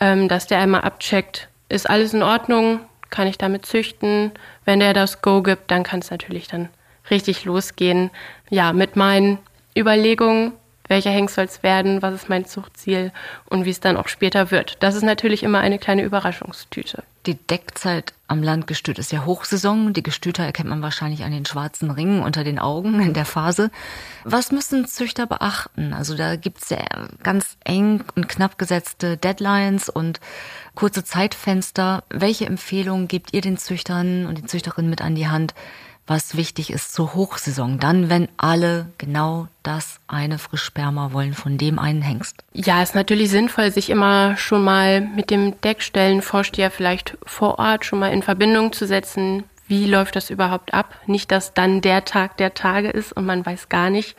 ähm, 0.00 0.26
dass 0.26 0.46
der 0.46 0.58
einmal 0.58 0.80
abcheckt, 0.80 1.48
ist 1.68 1.88
alles 1.88 2.14
in 2.14 2.22
Ordnung, 2.22 2.80
kann 3.10 3.28
ich 3.28 3.36
damit 3.36 3.66
züchten. 3.66 4.32
Wenn 4.64 4.80
der 4.80 4.94
das 4.94 5.20
Go 5.20 5.42
gibt, 5.42 5.70
dann 5.70 5.82
kann 5.82 6.00
es 6.00 6.10
natürlich 6.10 6.48
dann 6.48 6.70
richtig 7.10 7.44
losgehen. 7.44 8.10
Ja, 8.48 8.72
mit 8.72 8.96
meinen 8.96 9.38
Überlegungen, 9.76 10.52
welcher 10.88 11.10
Hengst 11.10 11.34
soll 11.34 11.44
es 11.44 11.62
werden, 11.62 12.02
was 12.02 12.14
ist 12.14 12.28
mein 12.28 12.44
Zuchtziel 12.44 13.12
und 13.46 13.64
wie 13.64 13.70
es 13.70 13.80
dann 13.80 13.96
auch 13.96 14.08
später 14.08 14.50
wird. 14.50 14.76
Das 14.80 14.94
ist 14.94 15.02
natürlich 15.02 15.42
immer 15.42 15.60
eine 15.60 15.78
kleine 15.78 16.02
Überraschungstüte. 16.02 17.02
Die 17.26 17.36
Deckzeit 17.36 18.12
am 18.28 18.42
Landgestüt 18.42 18.98
ist 18.98 19.10
ja 19.10 19.24
Hochsaison. 19.24 19.94
Die 19.94 20.02
Gestüter 20.02 20.44
erkennt 20.44 20.68
man 20.68 20.82
wahrscheinlich 20.82 21.24
an 21.24 21.32
den 21.32 21.46
schwarzen 21.46 21.90
Ringen 21.90 22.22
unter 22.22 22.44
den 22.44 22.58
Augen 22.58 23.00
in 23.00 23.14
der 23.14 23.24
Phase. 23.24 23.70
Was 24.24 24.52
müssen 24.52 24.86
Züchter 24.86 25.26
beachten? 25.26 25.94
Also 25.94 26.16
da 26.16 26.36
gibt's 26.36 26.68
ja 26.68 26.78
ganz 27.22 27.56
eng 27.64 28.04
und 28.14 28.28
knapp 28.28 28.58
gesetzte 28.58 29.16
Deadlines 29.16 29.88
und 29.88 30.20
kurze 30.74 31.02
Zeitfenster. 31.02 32.04
Welche 32.10 32.44
Empfehlungen 32.44 33.08
gebt 33.08 33.32
ihr 33.32 33.40
den 33.40 33.56
Züchtern 33.56 34.26
und 34.26 34.36
den 34.36 34.48
Züchterinnen 34.48 34.90
mit 34.90 35.00
an 35.00 35.14
die 35.14 35.28
Hand, 35.28 35.54
was 36.06 36.36
wichtig 36.36 36.70
ist 36.70 36.92
zur 36.92 37.14
Hochsaison, 37.14 37.78
dann, 37.78 38.10
wenn 38.10 38.28
alle 38.36 38.86
genau 38.98 39.48
das 39.62 40.00
eine 40.06 40.38
Frischsperma 40.38 41.12
wollen 41.12 41.32
von 41.32 41.56
dem 41.56 41.78
einen 41.78 42.02
Hengst. 42.02 42.44
Ja, 42.52 42.82
ist 42.82 42.94
natürlich 42.94 43.30
sinnvoll, 43.30 43.70
sich 43.70 43.90
immer 43.90 44.36
schon 44.36 44.62
mal 44.62 45.00
mit 45.00 45.30
dem 45.30 45.60
Deckstellenvorsteher 45.62 46.70
vielleicht 46.70 47.16
vor 47.24 47.58
Ort 47.58 47.84
schon 47.84 47.98
mal 47.98 48.12
in 48.12 48.22
Verbindung 48.22 48.72
zu 48.72 48.86
setzen. 48.86 49.44
Wie 49.66 49.86
läuft 49.86 50.16
das 50.16 50.28
überhaupt 50.28 50.74
ab? 50.74 50.94
Nicht, 51.06 51.30
dass 51.30 51.54
dann 51.54 51.80
der 51.80 52.04
Tag 52.04 52.36
der 52.36 52.52
Tage 52.52 52.90
ist 52.90 53.12
und 53.12 53.24
man 53.24 53.46
weiß 53.46 53.70
gar 53.70 53.88
nicht, 53.88 54.14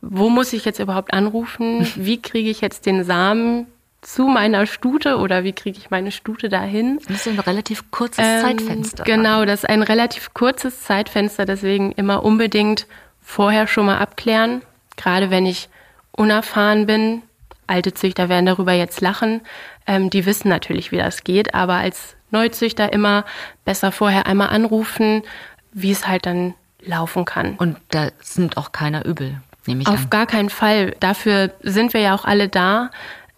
wo 0.00 0.30
muss 0.30 0.52
ich 0.52 0.64
jetzt 0.64 0.78
überhaupt 0.78 1.12
anrufen? 1.12 1.86
Wie 1.96 2.20
kriege 2.20 2.50
ich 2.50 2.60
jetzt 2.60 2.86
den 2.86 3.04
Samen? 3.04 3.66
Zu 4.06 4.28
meiner 4.28 4.66
Stute 4.66 5.18
oder 5.18 5.42
wie 5.42 5.52
kriege 5.52 5.78
ich 5.78 5.90
meine 5.90 6.12
Stute 6.12 6.48
dahin? 6.48 7.00
Das 7.08 7.26
ist 7.26 7.28
ein 7.28 7.40
relativ 7.40 7.90
kurzes 7.90 8.24
ähm, 8.24 8.40
Zeitfenster. 8.40 9.02
Genau, 9.02 9.44
das 9.44 9.64
ist 9.64 9.68
ein 9.68 9.82
relativ 9.82 10.32
kurzes 10.32 10.82
Zeitfenster, 10.82 11.44
deswegen 11.44 11.90
immer 11.90 12.22
unbedingt 12.22 12.86
vorher 13.20 13.66
schon 13.66 13.86
mal 13.86 13.98
abklären. 13.98 14.62
Gerade 14.96 15.30
wenn 15.30 15.44
ich 15.44 15.68
unerfahren 16.12 16.86
bin, 16.86 17.22
alte 17.66 17.94
Züchter 17.94 18.28
werden 18.28 18.46
darüber 18.46 18.72
jetzt 18.72 19.00
lachen, 19.00 19.40
ähm, 19.88 20.08
die 20.08 20.24
wissen 20.24 20.48
natürlich, 20.48 20.92
wie 20.92 20.98
das 20.98 21.24
geht, 21.24 21.54
aber 21.54 21.74
als 21.74 22.14
Neuzüchter 22.30 22.92
immer 22.92 23.24
besser 23.64 23.90
vorher 23.90 24.26
einmal 24.26 24.50
anrufen, 24.50 25.24
wie 25.72 25.90
es 25.90 26.06
halt 26.06 26.26
dann 26.26 26.54
laufen 26.80 27.24
kann. 27.24 27.56
Und 27.56 27.76
da 27.90 28.10
sind 28.20 28.56
auch 28.56 28.70
keiner 28.70 29.04
übel, 29.04 29.40
nehme 29.66 29.82
ich 29.82 29.88
Auf 29.88 30.04
an. 30.04 30.10
gar 30.10 30.26
keinen 30.26 30.50
Fall. 30.50 30.94
Dafür 31.00 31.50
sind 31.60 31.92
wir 31.92 32.00
ja 32.00 32.14
auch 32.14 32.24
alle 32.24 32.48
da. 32.48 32.90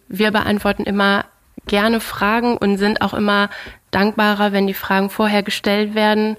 Wir 0.09 0.31
beantworten 0.31 0.83
immer 0.83 1.25
gerne 1.67 2.01
Fragen 2.01 2.57
und 2.57 2.77
sind 2.77 3.01
auch 3.01 3.13
immer 3.13 3.49
dankbarer, 3.91 4.51
wenn 4.51 4.67
die 4.67 4.73
Fragen 4.73 5.09
vorher 5.09 5.43
gestellt 5.43 5.95
werden 5.95 6.35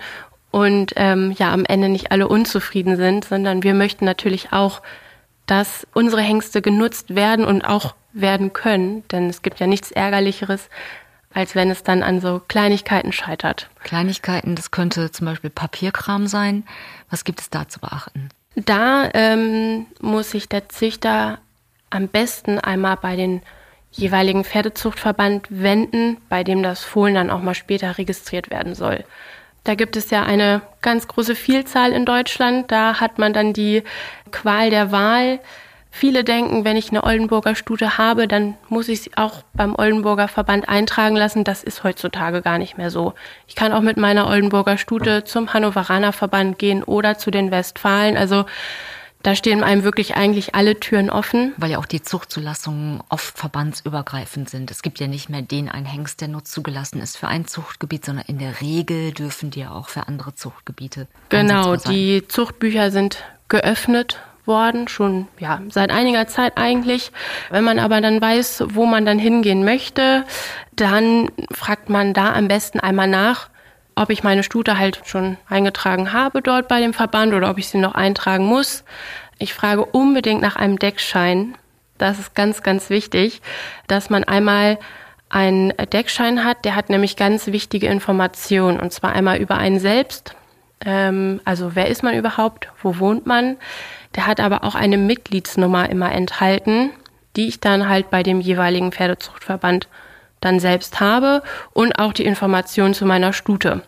und 0.50 0.92
ähm, 0.96 1.34
ja 1.38 1.52
am 1.52 1.64
Ende 1.64 1.88
nicht 1.88 2.12
alle 2.12 2.28
unzufrieden 2.28 2.96
sind, 2.96 3.24
sondern 3.24 3.62
wir 3.62 3.74
möchten 3.74 4.04
natürlich 4.04 4.52
auch, 4.52 4.82
dass 5.46 5.86
unsere 5.94 6.22
Hengste 6.22 6.62
genutzt 6.62 7.14
werden 7.14 7.44
und 7.44 7.64
auch 7.64 7.94
werden 8.12 8.52
können, 8.52 9.06
denn 9.08 9.30
es 9.30 9.42
gibt 9.42 9.60
ja 9.60 9.66
nichts 9.66 9.92
Ärgerlicheres, 9.92 10.68
als 11.32 11.54
wenn 11.54 11.70
es 11.70 11.84
dann 11.84 12.02
an 12.02 12.20
so 12.20 12.40
Kleinigkeiten 12.48 13.12
scheitert. 13.12 13.70
Kleinigkeiten, 13.84 14.56
das 14.56 14.72
könnte 14.72 15.12
zum 15.12 15.26
Beispiel 15.26 15.50
Papierkram 15.50 16.26
sein. 16.26 16.64
Was 17.08 17.24
gibt 17.24 17.40
es 17.40 17.50
da 17.50 17.68
zu 17.68 17.78
beachten? 17.78 18.30
Da 18.56 19.08
ähm, 19.14 19.86
muss 20.00 20.32
sich 20.32 20.48
der 20.48 20.68
Züchter 20.68 21.38
am 21.90 22.08
besten 22.08 22.58
einmal 22.58 22.96
bei 22.96 23.14
den 23.14 23.42
jeweiligen 23.90 24.44
Pferdezuchtverband 24.44 25.46
wenden, 25.50 26.18
bei 26.28 26.44
dem 26.44 26.62
das 26.62 26.84
Fohlen 26.84 27.14
dann 27.14 27.30
auch 27.30 27.42
mal 27.42 27.54
später 27.54 27.98
registriert 27.98 28.50
werden 28.50 28.74
soll. 28.74 29.04
Da 29.64 29.74
gibt 29.74 29.96
es 29.96 30.10
ja 30.10 30.22
eine 30.22 30.62
ganz 30.80 31.06
große 31.06 31.34
Vielzahl 31.34 31.92
in 31.92 32.06
Deutschland. 32.06 32.70
Da 32.72 33.00
hat 33.00 33.18
man 33.18 33.32
dann 33.32 33.52
die 33.52 33.82
Qual 34.30 34.70
der 34.70 34.90
Wahl. 34.90 35.40
Viele 35.92 36.22
denken, 36.22 36.64
wenn 36.64 36.76
ich 36.76 36.90
eine 36.90 37.02
Oldenburger 37.02 37.56
Stute 37.56 37.98
habe, 37.98 38.28
dann 38.28 38.56
muss 38.68 38.88
ich 38.88 39.02
sie 39.02 39.10
auch 39.16 39.42
beim 39.54 39.74
Oldenburger 39.74 40.28
Verband 40.28 40.68
eintragen 40.68 41.16
lassen. 41.16 41.42
Das 41.42 41.64
ist 41.64 41.82
heutzutage 41.82 42.42
gar 42.42 42.58
nicht 42.58 42.78
mehr 42.78 42.90
so. 42.90 43.14
Ich 43.48 43.56
kann 43.56 43.72
auch 43.72 43.80
mit 43.80 43.96
meiner 43.96 44.28
Oldenburger 44.28 44.78
Stute 44.78 45.24
zum 45.24 45.52
Hannoveraner 45.52 46.12
Verband 46.12 46.58
gehen 46.58 46.84
oder 46.84 47.18
zu 47.18 47.32
den 47.32 47.50
Westfalen. 47.50 48.16
Also 48.16 48.44
da 49.22 49.34
stehen 49.34 49.62
einem 49.62 49.84
wirklich 49.84 50.16
eigentlich 50.16 50.54
alle 50.54 50.80
Türen 50.80 51.10
offen. 51.10 51.52
Weil 51.56 51.72
ja 51.72 51.78
auch 51.78 51.86
die 51.86 52.02
Zuchtzulassungen 52.02 53.02
oft 53.08 53.36
verbandsübergreifend 53.38 54.48
sind. 54.48 54.70
Es 54.70 54.82
gibt 54.82 54.98
ja 54.98 55.06
nicht 55.06 55.28
mehr 55.28 55.42
den 55.42 55.68
ein 55.68 55.84
Hengst, 55.84 56.20
der 56.20 56.28
nur 56.28 56.44
zugelassen 56.44 57.00
ist 57.00 57.18
für 57.18 57.28
ein 57.28 57.46
Zuchtgebiet, 57.46 58.04
sondern 58.04 58.24
in 58.26 58.38
der 58.38 58.60
Regel 58.60 59.12
dürfen 59.12 59.50
die 59.50 59.60
ja 59.60 59.72
auch 59.72 59.88
für 59.88 60.08
andere 60.08 60.34
Zuchtgebiete. 60.34 61.06
Genau, 61.28 61.76
die 61.76 62.26
Zuchtbücher 62.28 62.90
sind 62.90 63.22
geöffnet 63.48 64.18
worden, 64.46 64.88
schon 64.88 65.28
ja, 65.38 65.60
seit 65.68 65.90
einiger 65.90 66.26
Zeit 66.26 66.56
eigentlich. 66.56 67.12
Wenn 67.50 67.64
man 67.64 67.78
aber 67.78 68.00
dann 68.00 68.20
weiß, 68.20 68.64
wo 68.68 68.86
man 68.86 69.04
dann 69.04 69.18
hingehen 69.18 69.64
möchte, 69.64 70.24
dann 70.74 71.30
fragt 71.52 71.90
man 71.90 72.14
da 72.14 72.32
am 72.32 72.48
besten 72.48 72.80
einmal 72.80 73.06
nach, 73.06 73.49
ob 74.00 74.08
ich 74.08 74.24
meine 74.24 74.42
Stute 74.42 74.78
halt 74.78 75.02
schon 75.04 75.36
eingetragen 75.46 76.14
habe 76.14 76.40
dort 76.40 76.68
bei 76.68 76.80
dem 76.80 76.94
Verband 76.94 77.34
oder 77.34 77.50
ob 77.50 77.58
ich 77.58 77.68
sie 77.68 77.76
noch 77.76 77.94
eintragen 77.94 78.46
muss. 78.46 78.82
Ich 79.38 79.52
frage 79.52 79.84
unbedingt 79.84 80.40
nach 80.40 80.56
einem 80.56 80.78
Deckschein. 80.78 81.54
Das 81.98 82.18
ist 82.18 82.34
ganz, 82.34 82.62
ganz 82.62 82.88
wichtig, 82.88 83.42
dass 83.88 84.08
man 84.08 84.24
einmal 84.24 84.78
einen 85.28 85.74
Deckschein 85.92 86.44
hat. 86.44 86.64
Der 86.64 86.76
hat 86.76 86.88
nämlich 86.88 87.16
ganz 87.16 87.48
wichtige 87.48 87.88
Informationen 87.88 88.80
und 88.80 88.90
zwar 88.90 89.12
einmal 89.12 89.36
über 89.36 89.58
einen 89.58 89.78
selbst. 89.78 90.34
Ähm, 90.82 91.42
also 91.44 91.74
wer 91.74 91.88
ist 91.88 92.02
man 92.02 92.16
überhaupt? 92.16 92.68
Wo 92.82 92.98
wohnt 92.98 93.26
man? 93.26 93.58
Der 94.16 94.26
hat 94.26 94.40
aber 94.40 94.64
auch 94.64 94.76
eine 94.76 94.96
Mitgliedsnummer 94.96 95.90
immer 95.90 96.10
enthalten, 96.10 96.88
die 97.36 97.48
ich 97.48 97.60
dann 97.60 97.86
halt 97.86 98.08
bei 98.08 98.22
dem 98.22 98.40
jeweiligen 98.40 98.92
Pferdezuchtverband 98.92 99.88
dann 100.40 100.58
selbst 100.58 101.00
habe 101.00 101.42
und 101.74 101.98
auch 101.98 102.14
die 102.14 102.24
Information 102.24 102.94
zu 102.94 103.04
meiner 103.04 103.34
Stute. 103.34 103.82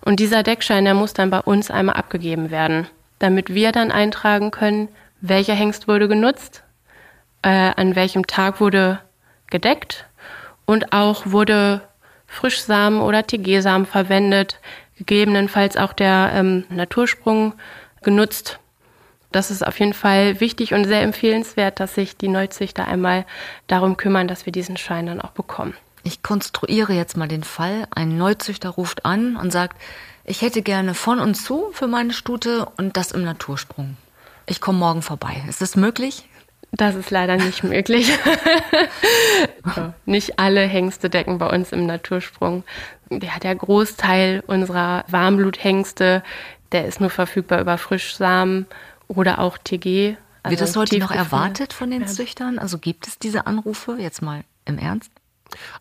Und 0.00 0.20
dieser 0.20 0.42
Deckschein, 0.42 0.84
der 0.84 0.94
muss 0.94 1.14
dann 1.14 1.30
bei 1.30 1.40
uns 1.40 1.70
einmal 1.70 1.96
abgegeben 1.96 2.50
werden, 2.50 2.88
damit 3.18 3.54
wir 3.54 3.72
dann 3.72 3.90
eintragen 3.90 4.50
können, 4.50 4.88
welcher 5.20 5.54
Hengst 5.54 5.88
wurde 5.88 6.08
genutzt, 6.08 6.64
äh, 7.42 7.48
an 7.48 7.94
welchem 7.96 8.26
Tag 8.26 8.60
wurde 8.60 9.00
gedeckt 9.50 10.06
und 10.64 10.92
auch 10.92 11.26
wurde 11.26 11.82
Frischsamen 12.26 13.00
oder 13.00 13.26
TG-Samen 13.26 13.86
verwendet, 13.86 14.58
gegebenenfalls 14.96 15.76
auch 15.76 15.92
der 15.92 16.32
ähm, 16.34 16.64
Natursprung 16.70 17.54
genutzt. 18.02 18.58
Das 19.30 19.50
ist 19.50 19.66
auf 19.66 19.78
jeden 19.78 19.94
Fall 19.94 20.40
wichtig 20.40 20.74
und 20.74 20.84
sehr 20.84 21.02
empfehlenswert, 21.02 21.80
dass 21.80 21.94
sich 21.94 22.16
die 22.16 22.28
Neuzüchter 22.28 22.86
einmal 22.86 23.24
darum 23.66 23.96
kümmern, 23.96 24.28
dass 24.28 24.46
wir 24.46 24.52
diesen 24.52 24.76
Schein 24.76 25.06
dann 25.06 25.20
auch 25.20 25.30
bekommen. 25.30 25.74
Ich 26.04 26.22
konstruiere 26.22 26.92
jetzt 26.92 27.16
mal 27.16 27.28
den 27.28 27.44
Fall. 27.44 27.86
Ein 27.90 28.16
Neuzüchter 28.16 28.70
ruft 28.70 29.04
an 29.04 29.36
und 29.36 29.52
sagt, 29.52 29.80
Ich 30.24 30.42
hätte 30.42 30.62
gerne 30.62 30.94
von 30.94 31.18
und 31.18 31.34
zu 31.34 31.70
für 31.72 31.88
meine 31.88 32.12
Stute 32.12 32.66
und 32.76 32.96
das 32.96 33.10
im 33.12 33.24
Natursprung. 33.24 33.96
Ich 34.46 34.60
komme 34.60 34.78
morgen 34.78 35.02
vorbei. 35.02 35.42
Ist 35.48 35.60
das 35.60 35.74
möglich? 35.76 36.28
Das 36.72 36.94
ist 36.94 37.10
leider 37.10 37.36
nicht 37.36 37.64
möglich. 37.64 38.12
nicht 40.06 40.38
alle 40.38 40.62
Hengste 40.62 41.10
decken 41.10 41.38
bei 41.38 41.48
uns 41.48 41.72
im 41.72 41.86
Natursprung. 41.86 42.64
Der, 43.10 43.38
der 43.40 43.54
Großteil 43.54 44.42
unserer 44.46 45.04
Warmbluthengste, 45.08 46.22
der 46.72 46.86
ist 46.86 47.00
nur 47.00 47.10
verfügbar 47.10 47.60
über 47.60 47.78
Frischsamen 47.78 48.66
oder 49.08 49.38
auch 49.38 49.58
TG. 49.58 50.16
Also 50.42 50.50
Wird 50.50 50.60
das 50.60 50.76
heute 50.76 50.98
noch 50.98 51.10
erwartet 51.10 51.72
von 51.72 51.90
den 51.90 52.06
Züchtern? 52.06 52.58
Also 52.58 52.78
gibt 52.78 53.06
es 53.06 53.18
diese 53.18 53.46
Anrufe 53.46 53.96
jetzt 53.98 54.22
mal 54.22 54.42
im 54.64 54.78
Ernst? 54.78 55.10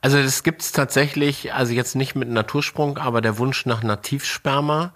Also 0.02 0.22
das 0.22 0.44
gibt 0.44 0.62
es 0.62 0.72
tatsächlich, 0.72 1.54
also 1.54 1.74
jetzt 1.74 1.96
nicht 1.96 2.16
mit 2.16 2.30
Natursprung, 2.30 2.98
aber 2.98 3.22
der 3.22 3.38
Wunsch 3.38 3.66
nach 3.66 3.84
Nativsperma 3.84 4.94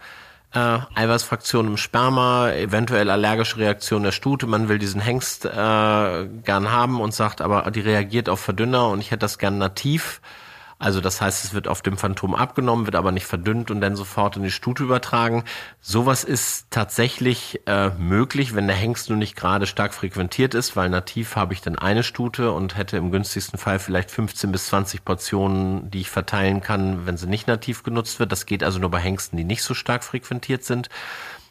äh, 0.55 0.79
Eiweißfraktion 0.96 1.67
im 1.67 1.77
Sperma, 1.77 2.51
eventuell 2.51 3.10
allergische 3.10 3.58
Reaktion 3.58 4.03
der 4.03 4.12
Stute. 4.12 4.48
Man 4.48 4.70
will 4.70 4.79
diesen 4.79 5.01
Hengst 5.01 5.46
äh, 5.46 5.50
gern 5.50 6.72
haben 6.72 7.01
und 7.01 7.13
sagt, 7.13 7.41
aber 7.41 7.70
die 7.72 7.82
reagiert 7.82 8.29
auf 8.29 8.39
Verdünner 8.39 8.89
und 8.89 9.01
ich 9.01 9.12
hätte 9.12 9.20
das 9.20 9.38
gern 9.38 9.58
nativ. 9.58 10.22
Also 10.86 11.01
das 11.01 11.20
heißt, 11.20 11.44
es 11.44 11.56
wird 11.56 11.68
auf 11.68 11.82
dem 11.82 11.98
Phantom 11.98 12.36
abgenommen, 12.36 12.86
wird 12.86 12.96
aber 12.96 13.12
nicht 13.12 13.25
verdünnt 13.25 13.72
und 13.72 13.82
dann 13.82 13.96
sofort 13.96 14.38
in 14.38 14.44
die 14.44 14.51
Stute 14.51 14.84
übertragen. 14.84 15.44
Sowas 15.82 16.24
ist 16.24 16.68
tatsächlich 16.70 17.60
äh, 17.65 17.89
möglich, 17.98 18.54
wenn 18.54 18.68
der 18.68 18.75
Hengst 18.75 19.10
nur 19.10 19.18
nicht 19.18 19.36
gerade 19.36 19.65
stark 19.65 19.96
frequentiert 19.96 20.54
ist, 20.54 20.75
weil 20.75 20.89
nativ 20.89 21.38
habe 21.38 21.56
ich 21.56 21.62
dann 21.62 21.75
eine 21.75 22.04
Stute 22.04 22.51
und 22.51 22.77
hätte 22.77 22.98
im 22.98 23.10
günstigsten 23.10 23.58
Fall 23.58 23.80
vielleicht 23.80 24.12
15 24.12 24.51
bis 24.51 24.68
20 24.68 25.04
Portionen, 25.04 25.89
die 25.89 26.01
ich 26.01 26.12
verteilen 26.12 26.62
kann, 26.62 27.08
wenn 27.08 27.18
sie 27.18 27.25
nicht 27.25 27.48
nativ 27.48 27.82
genutzt 27.82 28.20
wird. 28.20 28.32
Das 28.32 28.46
geht 28.46 28.63
also 28.63 28.77
nur 28.77 28.92
bei 28.92 29.00
Hengsten, 29.00 29.38
die 29.38 29.44
nicht 29.44 29.63
so 29.63 29.74
stark 29.74 30.04
frequentiert 30.04 30.65
sind. 30.65 30.89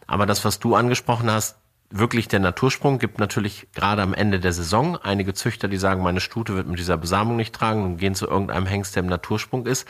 Aber 0.06 0.26
das, 0.26 0.44
was 0.44 0.60
du 0.60 0.76
angesprochen 0.76 1.28
hast, 1.28 1.56
wirklich 1.90 2.28
der 2.28 2.40
Natursprung 2.40 2.98
gibt 2.98 3.18
natürlich 3.18 3.68
gerade 3.74 4.02
am 4.02 4.14
Ende 4.14 4.40
der 4.40 4.52
Saison 4.52 4.96
einige 4.96 5.34
Züchter, 5.34 5.68
die 5.68 5.76
sagen, 5.76 6.02
meine 6.02 6.20
Stute 6.20 6.54
wird 6.54 6.66
mit 6.66 6.78
dieser 6.78 6.96
Besamung 6.96 7.36
nicht 7.36 7.54
tragen 7.54 7.84
und 7.84 7.96
gehen 7.98 8.14
zu 8.14 8.26
irgendeinem 8.26 8.66
Hengst, 8.66 8.96
der 8.96 9.02
im 9.02 9.08
Natursprung 9.08 9.66
ist. 9.66 9.86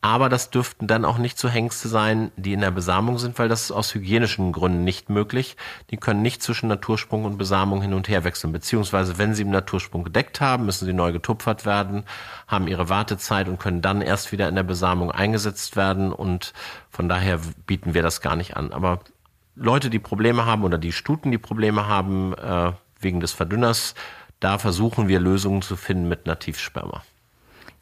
Aber 0.00 0.28
das 0.28 0.50
dürften 0.50 0.86
dann 0.86 1.04
auch 1.04 1.18
nicht 1.18 1.40
so 1.40 1.48
Hengste 1.48 1.88
sein, 1.88 2.30
die 2.36 2.52
in 2.52 2.60
der 2.60 2.70
Besamung 2.70 3.18
sind, 3.18 3.36
weil 3.40 3.48
das 3.48 3.62
ist 3.62 3.72
aus 3.72 3.92
hygienischen 3.92 4.52
Gründen 4.52 4.84
nicht 4.84 5.10
möglich. 5.10 5.56
Die 5.90 5.96
können 5.96 6.22
nicht 6.22 6.40
zwischen 6.40 6.68
Natursprung 6.68 7.24
und 7.24 7.36
Besamung 7.36 7.82
hin 7.82 7.94
und 7.94 8.08
her 8.08 8.22
wechseln. 8.22 8.52
Beziehungsweise, 8.52 9.18
wenn 9.18 9.34
sie 9.34 9.42
im 9.42 9.50
Natursprung 9.50 10.04
gedeckt 10.04 10.40
haben, 10.40 10.66
müssen 10.66 10.86
sie 10.86 10.92
neu 10.92 11.10
getupfert 11.10 11.66
werden, 11.66 12.04
haben 12.46 12.68
ihre 12.68 12.88
Wartezeit 12.88 13.48
und 13.48 13.58
können 13.58 13.82
dann 13.82 14.00
erst 14.00 14.30
wieder 14.30 14.48
in 14.48 14.54
der 14.54 14.62
Besamung 14.62 15.10
eingesetzt 15.10 15.74
werden. 15.74 16.12
Und 16.12 16.52
von 16.90 17.08
daher 17.08 17.40
bieten 17.66 17.92
wir 17.92 18.02
das 18.02 18.20
gar 18.20 18.36
nicht 18.36 18.56
an. 18.56 18.72
Aber 18.72 19.00
Leute, 19.60 19.90
die 19.90 19.98
Probleme 19.98 20.46
haben 20.46 20.64
oder 20.64 20.78
die 20.78 20.92
Stuten, 20.92 21.30
die 21.30 21.38
Probleme 21.38 21.86
haben 21.86 22.32
äh, 22.34 22.72
wegen 23.00 23.20
des 23.20 23.32
Verdünners, 23.32 23.94
da 24.40 24.58
versuchen 24.58 25.08
wir 25.08 25.18
Lösungen 25.18 25.62
zu 25.62 25.76
finden 25.76 26.08
mit 26.08 26.26
Nativsperma. 26.26 27.02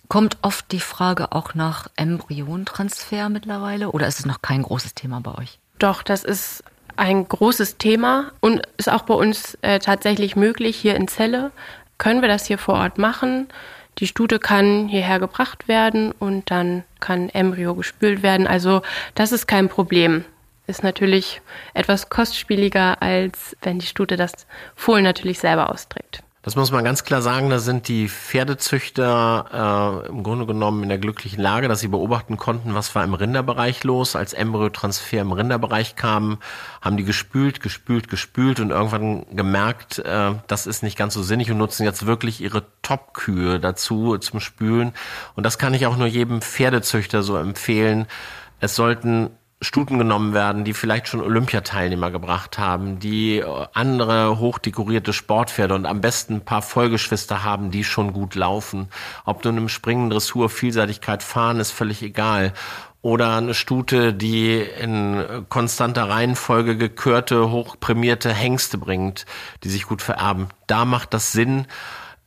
Kommt 0.09 0.39
oft 0.43 0.71
die 0.73 0.81
Frage 0.81 1.33
auch 1.33 1.55
nach 1.55 1.89
Embryontransfer 1.97 3.29
mittlerweile 3.29 3.91
oder 3.91 4.07
ist 4.07 4.21
es 4.21 4.27
noch 4.27 4.41
kein 4.41 4.63
großes 4.63 4.95
Thema 4.95 5.21
bei 5.21 5.35
euch? 5.37 5.59
Doch, 5.79 6.03
das 6.03 6.25
ist 6.25 6.65
ein 6.97 7.29
großes 7.29 7.77
Thema 7.77 8.33
und 8.41 8.63
ist 8.79 8.91
auch 8.91 9.03
bei 9.03 9.15
uns 9.15 9.59
äh, 9.61 9.79
tatsächlich 9.79 10.37
möglich. 10.37 10.77
Hier 10.77 10.95
in 10.95 11.09
Celle 11.09 11.51
können 11.99 12.23
wir 12.23 12.29
das 12.29 12.47
hier 12.47 12.57
vor 12.57 12.75
Ort 12.75 12.99
machen. 12.99 13.49
Die 13.99 14.07
Stute 14.07 14.39
kann 14.39 14.89
hierher 14.89 15.19
gebracht 15.19 15.69
werden 15.69 16.13
und 16.13 16.51
dann 16.51 16.85
kann 17.01 17.29
Embryo 17.29 17.75
gespült 17.75 18.23
werden. 18.23 18.47
Also 18.47 18.83
das 19.15 19.33
ist 19.33 19.47
kein 19.47 19.69
Problem 19.69 20.25
ist 20.67 20.83
natürlich 20.83 21.41
etwas 21.75 22.09
kostspieliger, 22.09 23.01
als 23.03 23.57
wenn 23.63 23.79
die 23.79 23.87
Stute 23.87 24.17
das 24.17 24.47
Fohlen 24.75 25.05
natürlich 25.05 25.39
selber 25.39 25.71
austrägt. 25.71 26.23
Das 26.47 26.55
muss 26.55 26.71
man 26.71 26.85
ganz 26.85 27.03
klar 27.03 27.23
sagen, 27.23 27.51
da 27.51 27.59
sind 27.59 27.89
die 27.89 28.09
Pferdezüchter 28.09 30.05
äh, 30.07 30.09
im 30.09 30.23
Grunde 30.23 30.47
genommen 30.47 30.85
in 30.85 30.89
der 30.89 30.99
glücklichen 30.99 31.43
Lage, 31.43 31.67
dass 31.67 31.81
sie 31.81 31.89
beobachten 31.89 32.37
konnten, 32.37 32.73
was 32.73 32.95
war 32.95 33.03
im 33.03 33.15
Rinderbereich 33.15 33.83
los. 33.83 34.15
Als 34.15 34.33
Embryotransfer 34.33 35.23
im 35.23 35.33
Rinderbereich 35.33 35.97
kam, 35.97 36.39
haben 36.81 36.97
die 36.97 37.03
gespült, 37.03 37.61
gespült, 37.61 38.09
gespült 38.09 38.61
und 38.61 38.71
irgendwann 38.71 39.27
gemerkt, 39.35 39.99
äh, 39.99 40.35
das 40.47 40.69
ist 40.69 40.85
nicht 40.85 40.97
ganz 40.97 41.15
so 41.15 41.25
sinnig 41.25 41.51
und 41.51 41.59
nutzen 41.59 41.83
jetzt 41.83 42.07
wirklich 42.07 42.41
ihre 42.41 42.63
Top-Kühe 42.83 43.59
dazu 43.59 44.17
zum 44.19 44.39
Spülen. 44.39 44.93
Und 45.35 45.45
das 45.45 45.59
kann 45.59 45.75
ich 45.75 45.85
auch 45.87 45.97
nur 45.97 46.07
jedem 46.07 46.43
Pferdezüchter 46.43 47.25
so 47.25 47.37
empfehlen. 47.37 48.07
Es 48.61 48.77
sollten 48.77 49.31
Stuten 49.63 49.99
genommen 49.99 50.35
werden, 50.35 50.65
die 50.65 50.75
vielleicht 50.75 51.09
schon 51.09 51.23
Olympiateilnehmer 51.23 52.11
gebracht 52.11 52.59
haben, 52.59 52.99
die 52.99 53.43
andere 53.73 54.39
hochdekorierte 54.39 55.15
Sportpferde 55.15 55.75
und 55.75 55.87
am 55.87 56.03
besten 56.03 56.35
ein 56.35 56.45
paar 56.45 56.61
Vollgeschwister 56.61 57.43
haben, 57.43 57.71
die 57.71 57.83
schon 57.83 58.13
gut 58.13 58.35
laufen. 58.35 58.89
Ob 59.25 59.45
nun 59.45 59.57
im 59.57 59.69
Springen, 59.71 60.11
Dressur, 60.11 60.51
Vielseitigkeit 60.51 61.23
fahren, 61.23 61.59
ist 61.59 61.71
völlig 61.71 62.03
egal. 62.03 62.53
Oder 63.01 63.37
eine 63.37 63.55
Stute, 63.55 64.13
die 64.13 64.59
in 64.59 65.47
konstanter 65.49 66.09
Reihenfolge 66.09 66.77
gekörte, 66.77 67.51
hochprämierte 67.51 68.35
Hengste 68.35 68.77
bringt, 68.77 69.25
die 69.65 69.71
sich 69.71 69.87
gut 69.87 70.03
vererben. 70.03 70.49
Da 70.67 70.85
macht 70.85 71.15
das 71.15 71.33
Sinn, 71.33 71.67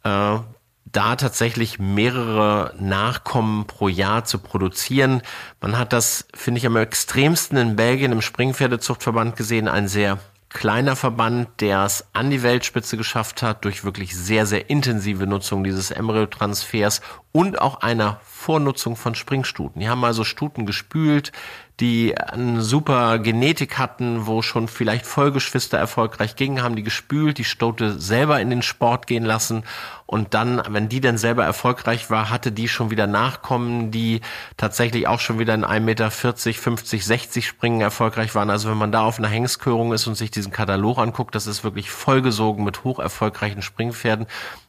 äh, 0.03 0.37
da 0.85 1.15
tatsächlich 1.15 1.79
mehrere 1.79 2.73
Nachkommen 2.79 3.65
pro 3.65 3.87
Jahr 3.87 4.25
zu 4.25 4.39
produzieren. 4.39 5.21
Man 5.61 5.77
hat 5.77 5.93
das, 5.93 6.27
finde 6.33 6.59
ich, 6.59 6.65
am 6.65 6.75
extremsten 6.77 7.57
in 7.57 7.75
Belgien 7.75 8.11
im 8.11 8.21
Springpferdezuchtverband 8.21 9.35
gesehen, 9.35 9.67
ein 9.67 9.87
sehr 9.87 10.19
kleiner 10.49 10.95
Verband, 10.95 11.47
der 11.61 11.85
es 11.85 12.05
an 12.13 12.31
die 12.31 12.41
Weltspitze 12.41 12.97
geschafft 12.97 13.43
hat 13.43 13.65
durch 13.65 13.83
wirklich 13.83 14.17
sehr, 14.17 14.45
sehr 14.45 14.69
intensive 14.69 15.27
Nutzung 15.27 15.63
dieses 15.63 15.91
Embryotransfers 15.91 17.01
und 17.31 17.61
auch 17.61 17.81
einer 17.81 18.19
Vornutzung 18.49 18.95
von 18.95 19.13
Springstuten. 19.13 19.79
Die 19.79 19.89
haben 19.89 20.03
also 20.03 20.23
Stuten 20.23 20.65
gespült, 20.65 21.31
die 21.79 22.17
eine 22.17 22.63
super 22.63 23.19
Genetik 23.19 23.77
hatten, 23.77 24.25
wo 24.25 24.41
schon 24.41 24.67
vielleicht 24.67 25.05
Vollgeschwister 25.05 25.77
erfolgreich 25.77 26.35
gingen, 26.35 26.63
haben 26.63 26.75
die 26.75 26.81
gespült, 26.81 27.37
die 27.37 27.43
Stute 27.43 27.99
selber 27.99 28.41
in 28.41 28.49
den 28.49 28.63
Sport 28.63 29.05
gehen 29.05 29.23
lassen 29.23 29.65
und 30.07 30.33
dann, 30.33 30.63
wenn 30.69 30.89
die 30.89 31.01
dann 31.01 31.19
selber 31.19 31.45
erfolgreich 31.45 32.09
war, 32.09 32.31
hatte 32.31 32.51
die 32.51 32.67
schon 32.67 32.89
wieder 32.89 33.05
Nachkommen, 33.05 33.91
die 33.91 34.21
tatsächlich 34.57 35.07
auch 35.07 35.19
schon 35.19 35.37
wieder 35.37 35.53
in 35.53 35.63
1,40 35.63 35.79
Meter, 35.81 36.09
50, 36.09 37.05
60 37.05 37.47
Springen 37.47 37.81
erfolgreich 37.81 38.33
waren. 38.33 38.49
Also 38.49 38.71
wenn 38.71 38.77
man 38.79 38.91
da 38.91 39.03
auf 39.03 39.19
einer 39.19 39.27
Hengstkörung 39.27 39.93
ist 39.93 40.07
und 40.07 40.15
sich 40.15 40.31
diesen 40.31 40.51
Katalog 40.51 40.97
anguckt, 40.97 41.35
das 41.35 41.45
ist 41.45 41.63
wirklich 41.63 41.91
vollgesogen 41.91 42.65
mit 42.65 42.83
hoch 42.83 42.97
erfolgreichen 42.97 43.61
Springpferden. 43.61 44.25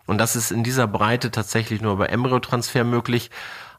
Und 0.07 0.19
das 0.19 0.37
ist 0.37 0.53
in 0.53 0.62
dieser 0.62 0.87
Breite 0.87 1.31
tatsächlich 1.31 1.81
nur 1.81 1.97
bei 1.97 2.07
Embryotransfer 2.07 2.85
möglich 2.85 3.31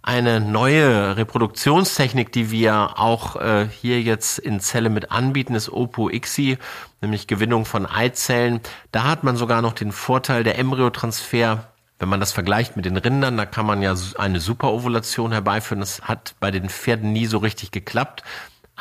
eine 0.03 0.39
neue 0.39 1.15
Reproduktionstechnik, 1.17 2.31
die 2.31 2.49
wir 2.51 2.99
auch 2.99 3.35
äh, 3.35 3.67
hier 3.69 4.01
jetzt 4.01 4.39
in 4.39 4.59
Zelle 4.59 4.89
mit 4.89 5.11
anbieten, 5.11 5.53
ist 5.53 5.69
Opo 5.69 6.09
XI, 6.09 6.57
nämlich 7.01 7.27
Gewinnung 7.27 7.65
von 7.65 7.85
Eizellen. 7.85 8.61
Da 8.91 9.03
hat 9.03 9.23
man 9.23 9.35
sogar 9.35 9.61
noch 9.61 9.73
den 9.73 9.91
Vorteil 9.91 10.43
der 10.43 10.57
Embryotransfer. 10.57 11.67
Wenn 11.99 12.09
man 12.09 12.19
das 12.19 12.31
vergleicht 12.31 12.75
mit 12.75 12.85
den 12.85 12.97
Rindern, 12.97 13.37
da 13.37 13.45
kann 13.45 13.67
man 13.67 13.83
ja 13.83 13.93
eine 14.17 14.39
Superovulation 14.39 15.31
herbeiführen. 15.31 15.81
Das 15.81 16.01
hat 16.01 16.33
bei 16.39 16.49
den 16.49 16.69
Pferden 16.69 17.13
nie 17.13 17.27
so 17.27 17.37
richtig 17.37 17.71
geklappt 17.71 18.23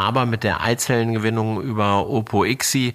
aber 0.00 0.24
mit 0.24 0.44
der 0.44 0.62
Eizellengewinnung 0.62 1.61
über 1.61 2.09
Opo 2.09 2.44
XI 2.44 2.94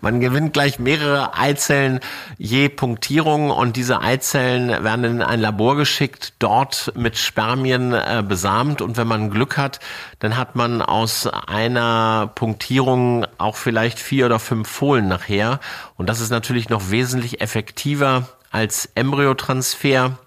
man 0.00 0.20
gewinnt 0.20 0.52
gleich 0.52 0.78
mehrere 0.78 1.36
Eizellen 1.36 2.00
je 2.38 2.68
Punktierung 2.68 3.50
und 3.50 3.76
diese 3.76 4.00
Eizellen 4.00 4.84
werden 4.84 5.04
in 5.04 5.22
ein 5.22 5.40
Labor 5.40 5.76
geschickt, 5.76 6.34
dort 6.38 6.92
mit 6.96 7.18
Spermien 7.18 7.92
äh, 7.92 8.24
besamt 8.26 8.82
und 8.82 8.96
wenn 8.96 9.06
man 9.06 9.30
Glück 9.30 9.56
hat, 9.56 9.80
dann 10.18 10.36
hat 10.36 10.56
man 10.56 10.82
aus 10.82 11.26
einer 11.26 12.30
Punktierung 12.34 13.26
auch 13.38 13.56
vielleicht 13.56 13.98
vier 13.98 14.26
oder 14.26 14.38
fünf 14.38 14.68
Fohlen 14.68 15.08
nachher 15.08 15.60
und 15.96 16.08
das 16.08 16.20
ist 16.20 16.30
natürlich 16.30 16.68
noch 16.68 16.90
wesentlich 16.90 17.40
effektiver 17.40 18.28
als 18.50 18.90
Embryotransfer 18.94 20.18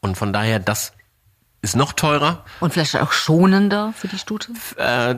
und 0.00 0.16
von 0.16 0.32
daher 0.32 0.58
das 0.58 0.92
ist 1.64 1.76
noch 1.76 1.94
teurer. 1.94 2.44
Und 2.60 2.74
vielleicht 2.74 2.96
auch 2.96 3.12
schonender 3.12 3.94
für 3.96 4.06
die 4.06 4.18
Stute? 4.18 4.52
Äh, 4.76 5.16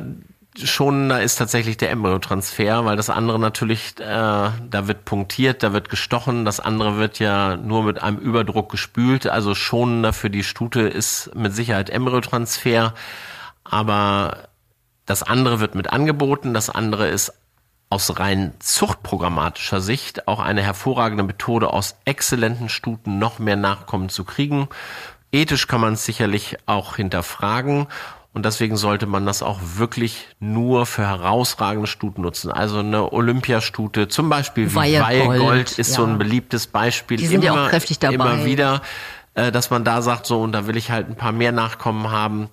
schonender 0.63 1.23
ist 1.23 1.37
tatsächlich 1.37 1.77
der 1.77 1.91
Embryotransfer, 1.91 2.85
weil 2.85 2.97
das 2.97 3.11
andere 3.11 3.39
natürlich, 3.39 3.99
äh, 3.99 4.05
da 4.05 4.89
wird 4.89 5.05
punktiert, 5.05 5.63
da 5.63 5.73
wird 5.73 5.89
gestochen, 5.89 6.45
das 6.45 6.61
andere 6.61 6.97
wird 6.97 7.19
ja 7.19 7.57
nur 7.57 7.83
mit 7.83 8.03
einem 8.03 8.19
Überdruck 8.19 8.71
gespült. 8.71 9.27
Also 9.27 9.55
schonender 9.55 10.13
für 10.13 10.31
die 10.31 10.45
Stute 10.45 10.83
ist 10.83 11.35
mit 11.35 11.55
Sicherheit 11.55 11.91
Embryotransfer, 11.91 12.95
aber 13.65 14.49
das 15.05 15.23
andere 15.23 15.61
wird 15.61 15.75
mit 15.75 15.93
angeboten, 15.93 16.55
das 16.55 16.71
andere 16.71 17.09
ist 17.09 17.33
aus 17.89 18.19
rein 18.19 18.53
zuchtprogrammatischer 18.59 19.81
Sicht 19.81 20.27
auch 20.27 20.41
eine 20.41 20.63
hervorragende 20.63 21.23
Methode, 21.23 21.73
aus 21.73 21.97
exzellenten 22.05 22.69
Stuten 22.69 23.19
noch 23.19 23.39
mehr 23.39 23.57
Nachkommen 23.57 24.09
zu 24.09 24.25
kriegen. 24.25 24.69
Ethisch 25.31 25.67
kann 25.69 25.81
man 25.81 25.95
es 25.95 26.05
sicherlich 26.05 26.57
auch 26.67 26.97
hinterfragen 26.97 27.87
Und 28.37 28.45
deswegen 28.45 28.77
sollte 28.77 29.07
man 29.07 29.25
das 29.25 29.43
auch 29.43 29.61
wirklich 29.77 30.29
nur 30.41 30.85
für 30.85 31.07
herausragende 31.07 31.87
Stuten 31.87 32.21
nutzen. 32.21 32.53
Also 32.53 32.81
eine 32.81 33.11
Olympiastute, 33.15 34.09
zum 34.09 34.29
Beispiel 34.29 34.73
wie 34.73 34.75
Weihegold, 34.75 35.79
ist 35.79 35.93
ja. 35.93 35.97
so 35.97 36.05
ein 36.05 36.19
beliebtes 36.19 36.67
Beispiel. 36.67 37.17
Die 37.17 37.29
sind 37.29 37.43
ja 37.43 37.55
auch 37.55 37.71
kräftig 37.71 37.99
dabei. 37.99 38.15
Immer 38.15 38.45
wieder, 38.45 38.83
äh, 39.33 39.51
dass 39.51 39.71
man 39.71 39.85
da 39.85 40.03
sagt, 40.03 40.27
so, 40.27 40.43
und 40.43 40.53
da 40.53 40.67
will 40.67 40.77
ich 40.77 40.91
halt 40.91 41.09
ein 41.09 41.17
paar 41.17 41.33
mehr 41.33 41.51
Nachkommen 41.51 42.11
haben. 42.11 42.51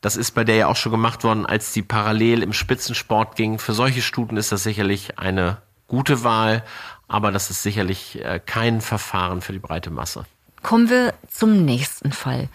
Das 0.00 0.16
ist 0.16 0.30
bei 0.30 0.42
der 0.42 0.56
ja 0.56 0.68
auch 0.68 0.76
schon 0.76 0.92
gemacht 0.92 1.22
worden, 1.22 1.44
als 1.44 1.70
die 1.70 1.82
parallel 1.82 2.42
im 2.42 2.54
Spitzensport 2.54 3.36
ging. 3.36 3.58
Für 3.58 3.74
solche 3.74 4.00
Stuten 4.00 4.38
ist 4.38 4.52
das 4.52 4.62
sicherlich 4.62 5.18
eine 5.18 5.58
gute 5.86 6.24
Wahl, 6.24 6.64
aber 7.08 7.30
das 7.30 7.50
ist 7.50 7.62
sicherlich 7.62 8.24
äh, 8.24 8.40
kein 8.40 8.80
Verfahren 8.80 9.42
für 9.42 9.52
die 9.52 9.58
breite 9.58 9.90
Masse. 9.90 10.24
Kommen 10.62 10.88
wir 10.88 11.12
zum 11.28 11.66
nächsten 11.66 12.12
Fall. 12.12 12.48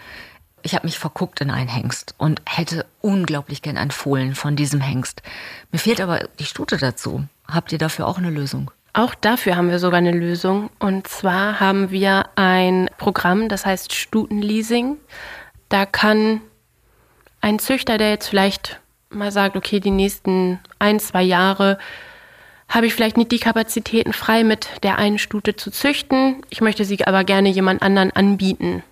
Ich 0.62 0.74
habe 0.74 0.86
mich 0.86 0.98
verguckt 0.98 1.40
in 1.40 1.50
einen 1.50 1.68
Hengst 1.68 2.14
und 2.18 2.40
hätte 2.48 2.86
unglaublich 3.00 3.62
gern 3.62 3.76
ein 3.76 3.90
Fohlen 3.90 4.34
von 4.34 4.56
diesem 4.56 4.80
Hengst. 4.80 5.22
Mir 5.72 5.78
fehlt 5.78 6.00
aber 6.00 6.28
die 6.38 6.44
Stute 6.44 6.76
dazu. 6.76 7.24
Habt 7.48 7.72
ihr 7.72 7.78
dafür 7.78 8.06
auch 8.06 8.18
eine 8.18 8.30
Lösung? 8.30 8.70
Auch 8.92 9.14
dafür 9.14 9.56
haben 9.56 9.70
wir 9.70 9.78
sogar 9.78 9.98
eine 9.98 10.12
Lösung. 10.12 10.70
Und 10.78 11.08
zwar 11.08 11.60
haben 11.60 11.90
wir 11.90 12.26
ein 12.36 12.90
Programm, 12.98 13.48
das 13.48 13.66
heißt 13.66 13.92
Stutenleasing. 13.94 14.98
Da 15.68 15.86
kann 15.86 16.42
ein 17.40 17.58
Züchter, 17.58 17.98
der 17.98 18.10
jetzt 18.10 18.28
vielleicht 18.28 18.80
mal 19.08 19.32
sagt, 19.32 19.56
okay, 19.56 19.80
die 19.80 19.90
nächsten 19.90 20.60
ein, 20.78 21.00
zwei 21.00 21.22
Jahre 21.22 21.78
habe 22.68 22.86
ich 22.86 22.94
vielleicht 22.94 23.16
nicht 23.16 23.32
die 23.32 23.38
Kapazitäten 23.38 24.12
frei, 24.12 24.44
mit 24.44 24.68
der 24.82 24.98
einen 24.98 25.18
Stute 25.18 25.56
zu 25.56 25.70
züchten. 25.70 26.42
Ich 26.48 26.60
möchte 26.60 26.84
sie 26.84 27.04
aber 27.06 27.24
gerne 27.24 27.48
jemand 27.50 27.82
anderen 27.82 28.12
anbieten. 28.12 28.82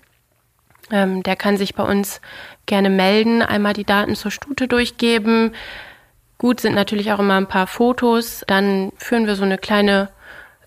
Ähm, 0.91 1.23
der 1.23 1.37
kann 1.37 1.57
sich 1.57 1.75
bei 1.75 1.83
uns 1.83 2.21
gerne 2.67 2.91
melden, 2.91 3.43
einmal 3.43 3.73
die 3.73 3.85
Daten 3.85 4.17
zur 4.17 4.31
Stute 4.31 4.69
durchgeben. 4.69 5.53
Gut 6.39 6.61
sind 6.61 6.75
natürlich 6.75 7.13
auch 7.13 7.19
immer 7.19 7.37
ein 7.37 7.49
paar 7.49 7.67
Fotos. 7.67 8.45
Dann 8.47 8.93
führen 8.97 9.27
wir 9.27 9.37
so 9.37 9.45
eine 9.45 9.59
kleine 9.59 10.09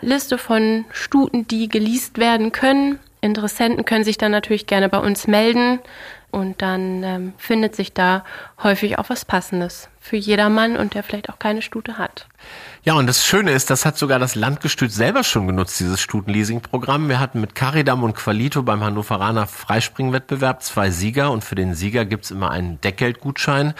Liste 0.01 0.37
von 0.37 0.85
Stuten, 0.91 1.47
die 1.47 1.69
geleast 1.69 2.17
werden 2.17 2.51
können. 2.51 2.99
Interessenten 3.21 3.85
können 3.85 4.03
sich 4.03 4.17
dann 4.17 4.31
natürlich 4.31 4.67
gerne 4.67 4.89
bei 4.89 4.99
uns 4.99 5.27
melden 5.27 5.79
und 6.33 6.63
dann 6.63 7.03
ähm, 7.03 7.33
findet 7.37 7.75
sich 7.75 7.93
da 7.93 8.25
häufig 8.63 8.97
auch 8.97 9.09
was 9.09 9.23
Passendes 9.23 9.87
für 9.99 10.17
jedermann 10.17 10.77
und 10.77 10.95
der 10.95 11.03
vielleicht 11.03 11.29
auch 11.29 11.37
keine 11.37 11.61
Stute 11.61 11.99
hat. 11.99 12.27
Ja, 12.83 12.95
und 12.95 13.05
das 13.05 13.23
Schöne 13.23 13.51
ist, 13.51 13.69
das 13.69 13.85
hat 13.85 13.97
sogar 13.97 14.17
das 14.17 14.33
Landgestüt 14.33 14.91
selber 14.91 15.23
schon 15.23 15.45
genutzt, 15.45 15.79
dieses 15.79 16.01
Stutenleasing-Programm. 16.01 17.07
Wir 17.07 17.19
hatten 17.19 17.39
mit 17.39 17.53
Caridam 17.53 18.03
und 18.03 18.15
Qualito 18.15 18.63
beim 18.63 18.83
Hannoveraner 18.83 19.45
Freispringwettbewerb 19.45 20.63
zwei 20.63 20.89
Sieger 20.89 21.31
und 21.31 21.43
für 21.43 21.55
den 21.55 21.75
Sieger 21.75 22.03
gibt's 22.03 22.31
immer 22.31 22.49
einen 22.49 22.81
Deckgeldgutschein. 22.81 23.75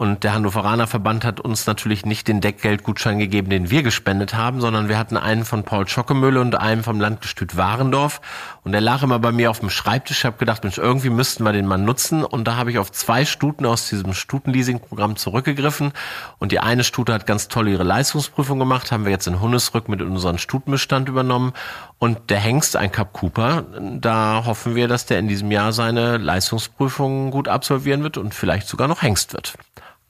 Und 0.00 0.22
der 0.22 0.32
Hannoveraner 0.32 0.86
Verband 0.86 1.24
hat 1.24 1.40
uns 1.40 1.66
natürlich 1.66 2.06
nicht 2.06 2.28
den 2.28 2.40
Deckgeldgutschein 2.40 3.18
gegeben, 3.18 3.50
den 3.50 3.68
wir 3.68 3.82
gespendet 3.82 4.32
haben, 4.32 4.60
sondern 4.60 4.88
wir 4.88 4.96
hatten 4.96 5.16
einen 5.16 5.44
von 5.44 5.64
Paul 5.64 5.88
Schockemühle 5.88 6.40
und 6.40 6.54
einen 6.54 6.84
vom 6.84 7.00
Landgestüt 7.00 7.56
Warendorf. 7.56 8.20
Und 8.62 8.70
der 8.70 8.80
lag 8.80 9.02
immer 9.02 9.18
bei 9.18 9.32
mir 9.32 9.50
auf 9.50 9.58
dem 9.58 9.70
Schreibtisch. 9.70 10.18
Ich 10.18 10.24
habe 10.24 10.36
gedacht, 10.36 10.62
Mensch, 10.62 10.78
irgendwie 10.78 11.10
müssten 11.10 11.42
wir 11.42 11.52
den 11.52 11.66
mal 11.66 11.78
nutzen. 11.78 12.24
Und 12.24 12.46
da 12.46 12.54
habe 12.54 12.70
ich 12.70 12.78
auf 12.78 12.92
zwei 12.92 13.24
Stuten 13.24 13.66
aus 13.66 13.88
diesem 13.88 14.14
Stutenleasing-Programm 14.14 15.16
zurückgegriffen. 15.16 15.90
Und 16.38 16.52
die 16.52 16.60
eine 16.60 16.84
Stute 16.84 17.12
hat 17.12 17.26
ganz 17.26 17.48
toll 17.48 17.66
ihre 17.66 17.82
Leistungsprüfung 17.82 18.60
gemacht, 18.60 18.92
haben 18.92 19.04
wir 19.04 19.10
jetzt 19.10 19.26
in 19.26 19.40
Hunnesrück 19.40 19.88
mit 19.88 20.00
unseren 20.00 20.38
Stutenbestand 20.38 21.08
übernommen. 21.08 21.54
Und 21.98 22.30
der 22.30 22.38
Hengst, 22.38 22.76
ein 22.76 22.92
Cup 22.92 23.14
Cooper, 23.14 23.64
da 24.00 24.44
hoffen 24.46 24.76
wir, 24.76 24.86
dass 24.86 25.06
der 25.06 25.18
in 25.18 25.26
diesem 25.26 25.50
Jahr 25.50 25.72
seine 25.72 26.18
Leistungsprüfung 26.18 27.32
gut 27.32 27.48
absolvieren 27.48 28.04
wird 28.04 28.16
und 28.16 28.32
vielleicht 28.32 28.68
sogar 28.68 28.86
noch 28.86 29.02
Hengst 29.02 29.32
wird. 29.32 29.54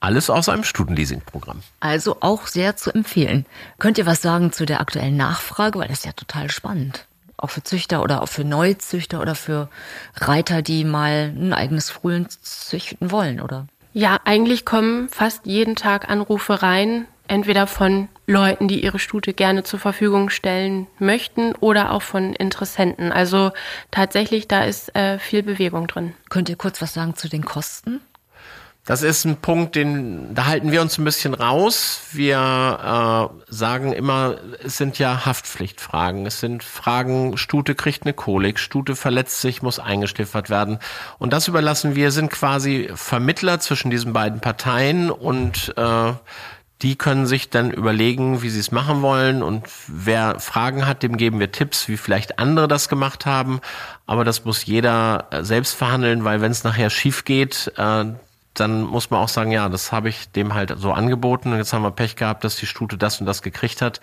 Alles 0.00 0.30
aus 0.30 0.48
einem 0.48 0.64
Stutenleasing-Programm. 0.64 1.62
Also 1.80 2.18
auch 2.20 2.46
sehr 2.46 2.76
zu 2.76 2.92
empfehlen. 2.92 3.46
Könnt 3.78 3.98
ihr 3.98 4.06
was 4.06 4.22
sagen 4.22 4.52
zu 4.52 4.64
der 4.64 4.80
aktuellen 4.80 5.16
Nachfrage? 5.16 5.78
Weil 5.78 5.88
das 5.88 5.98
ist 5.98 6.06
ja 6.06 6.12
total 6.12 6.50
spannend. 6.50 7.06
Auch 7.36 7.50
für 7.50 7.62
Züchter 7.62 8.02
oder 8.02 8.22
auch 8.22 8.28
für 8.28 8.44
Neuzüchter 8.44 9.20
oder 9.20 9.34
für 9.34 9.68
Reiter, 10.16 10.62
die 10.62 10.84
mal 10.84 11.32
ein 11.36 11.52
eigenes 11.52 11.90
Fohlen 11.90 12.28
züchten 12.28 13.10
wollen, 13.10 13.40
oder? 13.40 13.66
Ja, 13.92 14.18
eigentlich 14.24 14.64
kommen 14.64 15.08
fast 15.08 15.46
jeden 15.46 15.74
Tag 15.74 16.08
Anrufe 16.08 16.62
rein, 16.62 17.06
entweder 17.26 17.66
von 17.66 18.08
Leuten, 18.26 18.68
die 18.68 18.82
ihre 18.82 18.98
Stute 18.98 19.32
gerne 19.32 19.62
zur 19.62 19.78
Verfügung 19.78 20.30
stellen 20.30 20.86
möchten 20.98 21.54
oder 21.56 21.92
auch 21.92 22.02
von 22.02 22.34
Interessenten. 22.34 23.12
Also 23.12 23.52
tatsächlich, 23.90 24.48
da 24.48 24.64
ist 24.64 24.94
äh, 24.94 25.18
viel 25.18 25.42
Bewegung 25.42 25.86
drin. 25.86 26.14
Könnt 26.28 26.48
ihr 26.48 26.56
kurz 26.56 26.82
was 26.82 26.94
sagen 26.94 27.14
zu 27.16 27.28
den 27.28 27.44
Kosten? 27.44 28.00
Das 28.88 29.02
ist 29.02 29.26
ein 29.26 29.36
Punkt, 29.36 29.76
den 29.76 30.34
da 30.34 30.46
halten 30.46 30.72
wir 30.72 30.80
uns 30.80 30.96
ein 30.96 31.04
bisschen 31.04 31.34
raus. 31.34 32.00
Wir 32.12 32.38
äh, 32.38 33.52
sagen 33.52 33.92
immer, 33.92 34.36
es 34.64 34.78
sind 34.78 34.98
ja 34.98 35.26
Haftpflichtfragen. 35.26 36.24
Es 36.24 36.40
sind 36.40 36.64
Fragen, 36.64 37.36
Stute 37.36 37.74
kriegt 37.74 38.04
eine 38.04 38.14
Kolik, 38.14 38.58
Stute 38.58 38.96
verletzt 38.96 39.42
sich, 39.42 39.60
muss 39.60 39.78
eingestiffert 39.78 40.48
werden. 40.48 40.78
Und 41.18 41.34
das 41.34 41.48
überlassen 41.48 41.96
wir, 41.96 42.10
sind 42.10 42.30
quasi 42.30 42.88
Vermittler 42.94 43.60
zwischen 43.60 43.90
diesen 43.90 44.14
beiden 44.14 44.40
Parteien 44.40 45.10
und 45.10 45.74
äh, 45.76 46.14
die 46.80 46.96
können 46.96 47.26
sich 47.26 47.50
dann 47.50 47.70
überlegen, 47.70 48.40
wie 48.40 48.48
sie 48.48 48.60
es 48.60 48.72
machen 48.72 49.02
wollen 49.02 49.42
und 49.42 49.66
wer 49.86 50.40
Fragen 50.40 50.86
hat, 50.86 51.02
dem 51.02 51.18
geben 51.18 51.40
wir 51.40 51.52
Tipps, 51.52 51.88
wie 51.88 51.98
vielleicht 51.98 52.38
andere 52.38 52.68
das 52.68 52.88
gemacht 52.88 53.26
haben. 53.26 53.60
Aber 54.06 54.24
das 54.24 54.46
muss 54.46 54.64
jeder 54.64 55.26
äh, 55.30 55.44
selbst 55.44 55.74
verhandeln, 55.74 56.24
weil 56.24 56.40
wenn 56.40 56.52
es 56.52 56.64
nachher 56.64 56.88
schief 56.88 57.26
geht, 57.26 57.70
äh, 57.76 58.06
dann 58.60 58.82
muss 58.82 59.10
man 59.10 59.20
auch 59.20 59.28
sagen, 59.28 59.50
ja, 59.50 59.68
das 59.68 59.92
habe 59.92 60.08
ich 60.08 60.30
dem 60.30 60.54
halt 60.54 60.74
so 60.76 60.92
angeboten 60.92 61.52
und 61.52 61.58
jetzt 61.58 61.72
haben 61.72 61.82
wir 61.82 61.90
Pech 61.90 62.16
gehabt, 62.16 62.44
dass 62.44 62.56
die 62.56 62.66
Stute 62.66 62.96
das 62.96 63.20
und 63.20 63.26
das 63.26 63.42
gekriegt 63.42 63.82
hat. 63.82 64.00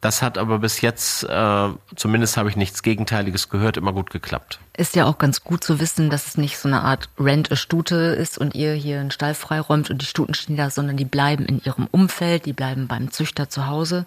Das 0.00 0.22
hat 0.22 0.38
aber 0.38 0.60
bis 0.60 0.80
jetzt, 0.80 1.24
äh, 1.24 1.68
zumindest 1.96 2.36
habe 2.36 2.48
ich 2.48 2.56
nichts 2.56 2.82
Gegenteiliges 2.82 3.48
gehört, 3.48 3.76
immer 3.76 3.92
gut 3.92 4.10
geklappt. 4.10 4.60
Ist 4.76 4.94
ja 4.94 5.06
auch 5.06 5.18
ganz 5.18 5.42
gut 5.42 5.64
zu 5.64 5.80
wissen, 5.80 6.08
dass 6.08 6.26
es 6.28 6.38
nicht 6.38 6.56
so 6.58 6.68
eine 6.68 6.82
Art 6.82 7.08
Rent-a-Stute 7.18 7.96
ist 7.96 8.38
und 8.38 8.54
ihr 8.54 8.74
hier 8.74 9.00
einen 9.00 9.10
Stall 9.10 9.34
freiräumt 9.34 9.90
und 9.90 10.00
die 10.00 10.06
Stuten 10.06 10.34
stehen 10.34 10.56
da, 10.56 10.70
sondern 10.70 10.96
die 10.96 11.04
bleiben 11.04 11.46
in 11.46 11.60
ihrem 11.64 11.88
Umfeld, 11.90 12.46
die 12.46 12.52
bleiben 12.52 12.86
beim 12.86 13.10
Züchter 13.10 13.48
zu 13.48 13.66
Hause. 13.66 14.06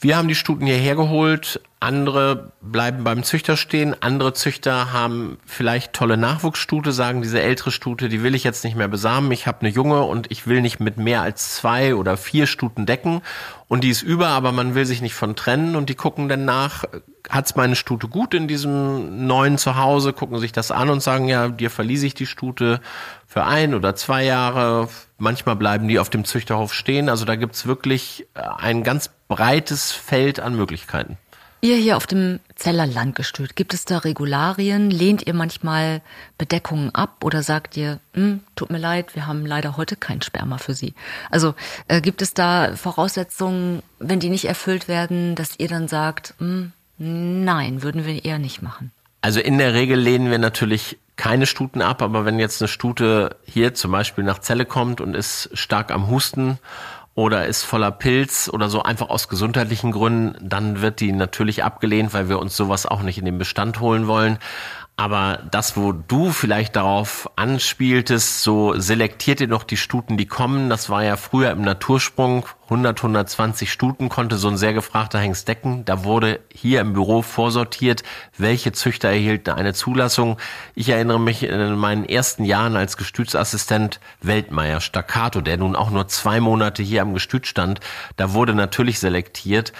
Wir 0.00 0.16
haben 0.16 0.28
die 0.28 0.36
Stuten 0.36 0.66
hierher 0.66 0.94
geholt, 0.94 1.60
andere 1.80 2.52
bleiben 2.60 3.02
beim 3.02 3.24
Züchter 3.24 3.56
stehen, 3.56 3.96
andere 4.00 4.32
Züchter 4.32 4.92
haben 4.92 5.38
vielleicht 5.44 5.92
tolle 5.92 6.16
Nachwuchsstute, 6.16 6.92
sagen 6.92 7.20
diese 7.20 7.42
ältere 7.42 7.72
Stute, 7.72 8.08
die 8.08 8.22
will 8.22 8.36
ich 8.36 8.44
jetzt 8.44 8.62
nicht 8.62 8.76
mehr 8.76 8.86
besamen, 8.86 9.32
ich 9.32 9.48
habe 9.48 9.62
eine 9.62 9.70
junge 9.70 10.04
und 10.04 10.30
ich 10.30 10.46
will 10.46 10.60
nicht 10.60 10.78
mit 10.78 10.98
mehr 10.98 11.22
als 11.22 11.56
zwei 11.56 11.96
oder 11.96 12.16
vier 12.16 12.46
Stuten 12.46 12.86
decken. 12.86 13.22
Und 13.66 13.82
die 13.82 13.90
ist 13.90 14.02
über, 14.02 14.28
aber 14.28 14.52
man 14.52 14.76
will 14.76 14.86
sich 14.86 15.02
nicht 15.02 15.14
von 15.14 15.36
trennen. 15.36 15.76
Und 15.76 15.90
die 15.90 15.94
gucken 15.94 16.28
dann 16.28 16.44
nach, 16.44 16.84
hat's 17.28 17.54
meine 17.54 17.76
Stute 17.76 18.08
gut 18.08 18.34
in 18.34 18.48
diesem 18.48 19.26
neuen 19.26 19.58
Zuhause, 19.58 20.12
gucken 20.12 20.38
sich 20.38 20.52
das 20.52 20.70
an 20.70 20.90
und 20.90 21.02
sagen, 21.02 21.28
ja, 21.28 21.48
dir 21.48 21.70
verließ 21.70 22.04
ich 22.04 22.14
die 22.14 22.26
Stute 22.26 22.80
für 23.26 23.44
ein 23.44 23.74
oder 23.74 23.94
zwei 23.94 24.24
Jahre, 24.24 24.88
manchmal 25.18 25.56
bleiben 25.56 25.88
die 25.88 25.98
auf 25.98 26.08
dem 26.08 26.24
Züchterhof 26.24 26.72
stehen, 26.72 27.08
also 27.08 27.24
da 27.24 27.36
gibt's 27.36 27.66
wirklich 27.66 28.26
ein 28.34 28.84
ganz 28.84 29.10
breites 29.28 29.92
Feld 29.92 30.40
an 30.40 30.56
Möglichkeiten. 30.56 31.18
Ihr 31.60 31.74
hier 31.74 31.96
auf 31.96 32.06
dem 32.06 32.38
Zeller 32.54 32.86
Landgestüt, 32.86 33.56
gibt 33.56 33.74
es 33.74 33.84
da 33.84 33.98
Regularien? 33.98 34.92
Lehnt 34.92 35.26
ihr 35.26 35.34
manchmal 35.34 36.02
Bedeckungen 36.38 36.94
ab 36.94 37.24
oder 37.24 37.42
sagt 37.42 37.76
ihr, 37.76 37.98
hm, 38.14 38.40
tut 38.54 38.70
mir 38.70 38.78
leid, 38.78 39.16
wir 39.16 39.26
haben 39.26 39.44
leider 39.44 39.76
heute 39.76 39.96
kein 39.96 40.22
Sperma 40.22 40.58
für 40.58 40.74
Sie? 40.74 40.94
Also 41.30 41.54
äh, 41.88 42.00
gibt 42.00 42.22
es 42.22 42.32
da 42.32 42.76
Voraussetzungen, 42.76 43.82
wenn 43.98 44.20
die 44.20 44.28
nicht 44.28 44.44
erfüllt 44.44 44.86
werden, 44.86 45.34
dass 45.34 45.58
ihr 45.58 45.66
dann 45.66 45.88
sagt, 45.88 46.34
hm, 46.38 46.72
nein, 46.98 47.82
würden 47.82 48.06
wir 48.06 48.24
eher 48.24 48.38
nicht 48.38 48.62
machen? 48.62 48.92
Also 49.20 49.40
in 49.40 49.58
der 49.58 49.74
Regel 49.74 49.98
lehnen 49.98 50.30
wir 50.30 50.38
natürlich 50.38 50.96
keine 51.16 51.46
Stuten 51.46 51.82
ab, 51.82 52.02
aber 52.02 52.24
wenn 52.24 52.38
jetzt 52.38 52.62
eine 52.62 52.68
Stute 52.68 53.36
hier 53.44 53.74
zum 53.74 53.90
Beispiel 53.90 54.22
nach 54.22 54.38
Zelle 54.38 54.64
kommt 54.64 55.00
und 55.00 55.14
ist 55.14 55.50
stark 55.54 55.90
am 55.90 56.06
Husten 56.06 56.60
oder 57.18 57.46
ist 57.46 57.64
voller 57.64 57.90
Pilz 57.90 58.48
oder 58.48 58.68
so 58.68 58.84
einfach 58.84 59.08
aus 59.10 59.28
gesundheitlichen 59.28 59.90
Gründen, 59.90 60.36
dann 60.40 60.82
wird 60.82 61.00
die 61.00 61.10
natürlich 61.10 61.64
abgelehnt, 61.64 62.14
weil 62.14 62.28
wir 62.28 62.38
uns 62.38 62.56
sowas 62.56 62.86
auch 62.86 63.02
nicht 63.02 63.18
in 63.18 63.24
den 63.24 63.38
Bestand 63.38 63.80
holen 63.80 64.06
wollen. 64.06 64.38
Aber 64.98 65.38
das, 65.52 65.76
wo 65.76 65.92
du 65.92 66.32
vielleicht 66.32 66.74
darauf 66.74 67.30
anspieltest, 67.36 68.42
so 68.42 68.76
selektiert 68.80 69.40
ihr 69.40 69.46
noch 69.46 69.62
die 69.62 69.76
Stuten, 69.76 70.16
die 70.16 70.26
kommen. 70.26 70.68
Das 70.70 70.90
war 70.90 71.04
ja 71.04 71.16
früher 71.16 71.52
im 71.52 71.62
Natursprung. 71.62 72.44
100, 72.64 72.98
120 72.98 73.70
Stuten 73.70 74.08
konnte 74.08 74.36
so 74.38 74.48
ein 74.48 74.56
sehr 74.56 74.74
gefragter 74.74 75.20
Hengst 75.20 75.46
decken. 75.46 75.84
Da 75.84 76.02
wurde 76.02 76.40
hier 76.52 76.80
im 76.80 76.94
Büro 76.94 77.22
vorsortiert, 77.22 78.02
welche 78.36 78.72
Züchter 78.72 79.08
erhielten 79.08 79.52
eine 79.52 79.72
Zulassung. 79.72 80.36
Ich 80.74 80.88
erinnere 80.88 81.20
mich 81.20 81.44
in 81.44 81.76
meinen 81.76 82.04
ersten 82.04 82.44
Jahren 82.44 82.76
als 82.76 82.96
Gestütsassistent 82.96 84.00
Weltmeier 84.20 84.80
Staccato, 84.80 85.40
der 85.40 85.58
nun 85.58 85.76
auch 85.76 85.90
nur 85.90 86.08
zwei 86.08 86.40
Monate 86.40 86.82
hier 86.82 87.02
am 87.02 87.14
Gestüt 87.14 87.46
stand. 87.46 87.78
Da 88.16 88.34
wurde 88.34 88.52
natürlich 88.52 88.98
selektiert. 88.98 89.72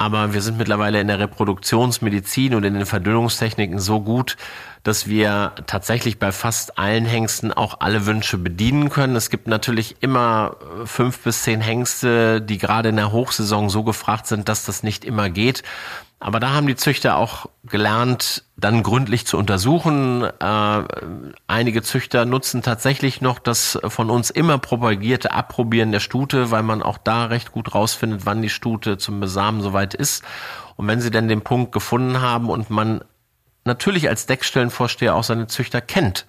Aber 0.00 0.32
wir 0.32 0.40
sind 0.40 0.56
mittlerweile 0.56 0.98
in 0.98 1.08
der 1.08 1.18
Reproduktionsmedizin 1.18 2.54
und 2.54 2.64
in 2.64 2.72
den 2.72 2.86
Verdünnungstechniken 2.86 3.78
so 3.78 4.00
gut, 4.00 4.38
dass 4.82 5.08
wir 5.08 5.52
tatsächlich 5.66 6.18
bei 6.18 6.32
fast 6.32 6.78
allen 6.78 7.04
Hengsten 7.04 7.52
auch 7.52 7.80
alle 7.80 8.06
Wünsche 8.06 8.38
bedienen 8.38 8.88
können. 8.88 9.14
Es 9.14 9.28
gibt 9.28 9.46
natürlich 9.46 9.96
immer 10.00 10.56
fünf 10.86 11.18
bis 11.18 11.42
zehn 11.42 11.60
Hengste, 11.60 12.40
die 12.40 12.56
gerade 12.56 12.88
in 12.88 12.96
der 12.96 13.12
Hochsaison 13.12 13.68
so 13.68 13.84
gefragt 13.84 14.26
sind, 14.26 14.48
dass 14.48 14.64
das 14.64 14.82
nicht 14.82 15.04
immer 15.04 15.28
geht. 15.28 15.64
Aber 16.22 16.38
da 16.38 16.50
haben 16.52 16.66
die 16.66 16.76
Züchter 16.76 17.16
auch 17.16 17.46
gelernt, 17.64 18.44
dann 18.58 18.82
gründlich 18.82 19.26
zu 19.26 19.38
untersuchen. 19.38 20.22
Äh, 20.22 20.82
einige 21.46 21.82
Züchter 21.82 22.26
nutzen 22.26 22.60
tatsächlich 22.60 23.22
noch 23.22 23.38
das 23.38 23.78
von 23.88 24.10
uns 24.10 24.28
immer 24.28 24.58
propagierte 24.58 25.32
Abprobieren 25.32 25.92
der 25.92 26.00
Stute, 26.00 26.50
weil 26.50 26.62
man 26.62 26.82
auch 26.82 26.98
da 26.98 27.24
recht 27.24 27.52
gut 27.52 27.74
rausfindet, 27.74 28.26
wann 28.26 28.42
die 28.42 28.50
Stute 28.50 28.98
zum 28.98 29.18
Besamen 29.18 29.62
soweit 29.62 29.94
ist. 29.94 30.22
Und 30.76 30.86
wenn 30.88 31.00
sie 31.00 31.10
dann 31.10 31.26
den 31.26 31.40
Punkt 31.40 31.72
gefunden 31.72 32.20
haben 32.20 32.50
und 32.50 32.68
man 32.68 33.02
natürlich 33.64 34.10
als 34.10 34.26
Deckstellenvorsteher 34.26 35.14
auch 35.14 35.24
seine 35.24 35.46
Züchter 35.46 35.80
kennt, 35.80 36.26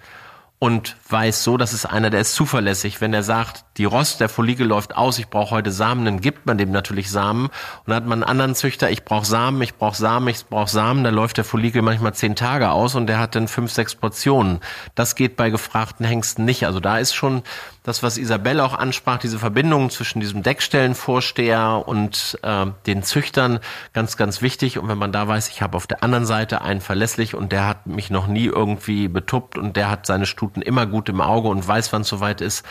und 0.64 0.96
weiß 1.10 1.44
so, 1.44 1.58
das 1.58 1.74
ist 1.74 1.88
einer, 1.88 2.12
der 2.12 2.22
ist 2.22 2.36
zuverlässig. 2.36 3.02
Wenn 3.02 3.16
er 3.16 3.24
sagt, 3.24 3.66
die 3.78 3.86
Rost 3.86 4.20
der 4.20 4.30
Follikel 4.30 4.68
läuft 4.68 4.96
aus, 4.96 5.18
ich 5.18 5.28
brauche 5.28 5.50
heute 5.50 5.72
Samen, 5.72 6.06
dann 6.06 6.22
gibt 6.22 6.46
man 6.46 6.60
dem 6.60 6.70
natürlich 6.70 7.10
Samen. 7.10 7.48
Und 7.48 7.54
dann 7.88 7.96
hat 7.96 8.06
man 8.06 8.22
einen 8.22 8.30
anderen 8.30 8.54
Züchter, 8.54 8.92
ich 8.92 9.04
brauche 9.04 9.26
Samen, 9.26 9.60
ich 9.64 9.74
brauche 9.74 9.98
Samen, 9.98 10.28
ich 10.28 10.46
brauche 10.46 10.70
Samen, 10.70 11.04
da 11.04 11.10
läuft 11.10 11.38
der 11.38 11.46
Follikel 11.46 11.82
manchmal 11.82 12.14
zehn 12.14 12.36
Tage 12.36 12.70
aus 12.70 12.94
und 12.94 13.08
der 13.08 13.18
hat 13.18 13.34
dann 13.34 13.48
fünf, 13.48 13.72
sechs 13.72 13.96
Portionen. 13.96 14.60
Das 14.94 15.16
geht 15.16 15.36
bei 15.36 15.50
gefragten 15.50 16.06
Hengsten 16.06 16.46
nicht. 16.46 16.68
Also 16.68 16.80
da 16.80 17.00
ist 17.00 17.16
schon 17.16 17.42
das, 17.84 18.04
was 18.04 18.18
Isabelle 18.18 18.64
auch 18.64 18.76
ansprach, 18.76 19.18
diese 19.18 19.40
Verbindung 19.40 19.90
zwischen 19.90 20.20
diesem 20.20 20.44
Deckstellenvorsteher 20.44 21.84
und 21.88 22.38
äh, 22.44 22.68
den 22.86 23.02
Züchtern, 23.02 23.60
ganz, 23.94 24.18
ganz 24.18 24.42
wichtig. 24.42 24.78
Und 24.78 24.88
wenn 24.88 25.00
man 25.00 25.12
da 25.12 25.28
weiß, 25.28 25.50
ich 25.50 25.62
habe 25.62 25.78
auf 25.78 25.88
der 25.88 26.04
anderen 26.04 26.26
Seite 26.26 26.62
einen 26.62 26.82
verlässlich 26.82 27.34
und 27.34 27.52
der 27.52 27.68
hat 27.68 27.88
mich 27.88 28.12
noch 28.12 28.28
nie 28.28 28.46
irgendwie 28.46 29.08
betuppt 29.08 29.58
und 29.58 29.76
der 29.78 29.90
hat 29.90 30.06
seine 30.06 30.28
Stuten 30.28 30.62
immer 30.62 30.86
gut 30.86 31.10
im 31.10 31.22
Auge 31.22 31.48
und 31.48 31.68
weiß, 31.68 31.92
wann 31.92 32.04
es 32.04 32.08
soweit 32.08 32.42
ist, 32.42 32.66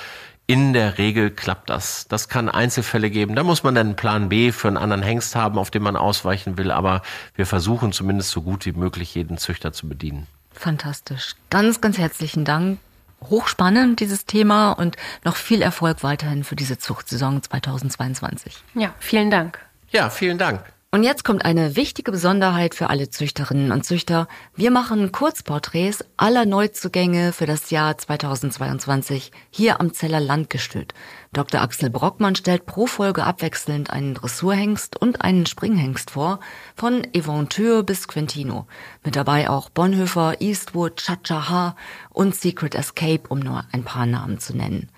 in 0.46 0.72
der 0.72 0.98
Regel 0.98 1.30
klappt 1.30 1.70
das. 1.70 2.06
Das 2.08 2.28
kann 2.28 2.48
Einzelfälle 2.48 3.10
geben. 3.10 3.34
Da 3.34 3.42
muss 3.42 3.62
man 3.62 3.74
dann 3.74 3.88
einen 3.88 3.96
Plan 3.96 4.28
B 4.28 4.52
für 4.52 4.68
einen 4.68 4.76
anderen 4.76 5.02
Hengst 5.02 5.36
haben, 5.36 5.58
auf 5.58 5.70
den 5.70 5.82
man 5.82 5.96
ausweichen 5.96 6.56
will. 6.56 6.70
Aber 6.70 7.02
wir 7.34 7.46
versuchen 7.46 7.92
zumindest 7.92 8.30
so 8.30 8.42
gut 8.42 8.66
wie 8.66 8.72
möglich 8.72 9.14
jeden 9.14 9.38
Züchter 9.38 9.72
zu 9.72 9.88
bedienen. 9.88 10.26
Fantastisch. 10.52 11.36
Ganz, 11.50 11.80
ganz 11.80 11.98
herzlichen 11.98 12.44
Dank 12.44 12.78
hochspannend, 13.28 14.00
dieses 14.00 14.26
Thema, 14.26 14.72
und 14.72 14.96
noch 15.24 15.36
viel 15.36 15.62
Erfolg 15.62 16.02
weiterhin 16.02 16.44
für 16.44 16.56
diese 16.56 16.78
Zuchtsaison 16.78 17.42
2022. 17.42 18.56
Ja, 18.74 18.94
vielen 18.98 19.30
Dank. 19.30 19.58
Ja, 19.90 20.10
vielen 20.10 20.38
Dank. 20.38 20.62
Und 20.92 21.04
jetzt 21.04 21.22
kommt 21.22 21.44
eine 21.44 21.76
wichtige 21.76 22.10
Besonderheit 22.10 22.74
für 22.74 22.90
alle 22.90 23.08
Züchterinnen 23.08 23.70
und 23.70 23.84
Züchter. 23.84 24.26
Wir 24.56 24.72
machen 24.72 25.12
Kurzporträts 25.12 26.04
aller 26.16 26.46
Neuzugänge 26.46 27.32
für 27.32 27.46
das 27.46 27.70
Jahr 27.70 27.96
2022 27.96 29.30
hier 29.50 29.78
am 29.78 29.94
Zeller 29.94 30.18
Landgestüt. 30.18 30.92
Dr. 31.32 31.60
Axel 31.60 31.90
Brockmann 31.90 32.34
stellt 32.34 32.66
pro 32.66 32.88
Folge 32.88 33.22
abwechselnd 33.22 33.90
einen 33.90 34.14
Dressurhengst 34.14 34.96
und 34.96 35.22
einen 35.22 35.46
Springhengst 35.46 36.10
vor, 36.10 36.40
von 36.74 37.04
Eventure 37.14 37.84
bis 37.84 38.08
Quintino. 38.08 38.66
Mit 39.04 39.14
dabei 39.14 39.48
auch 39.48 39.70
Bonhoeffer, 39.70 40.40
Eastwood, 40.40 40.96
Chachaha 40.96 41.76
und 42.10 42.34
Secret 42.34 42.74
Escape, 42.74 43.28
um 43.28 43.38
nur 43.38 43.64
ein 43.70 43.84
paar 43.84 44.06
Namen 44.06 44.40
zu 44.40 44.56
nennen. 44.56 44.88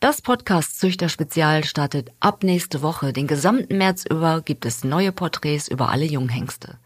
Das 0.00 0.22
Podcast 0.22 0.80
Züchter 0.80 1.08
Spezial 1.08 1.62
startet 1.62 2.10
ab 2.18 2.42
nächste 2.42 2.82
Woche. 2.82 3.12
Den 3.12 3.28
gesamten 3.28 3.78
März 3.78 4.04
über 4.10 4.40
gibt 4.40 4.66
es 4.66 4.82
neue 4.82 5.12
Porträts 5.12 5.68
über 5.68 5.90
alle 5.90 6.06
Junghengste. 6.06 6.78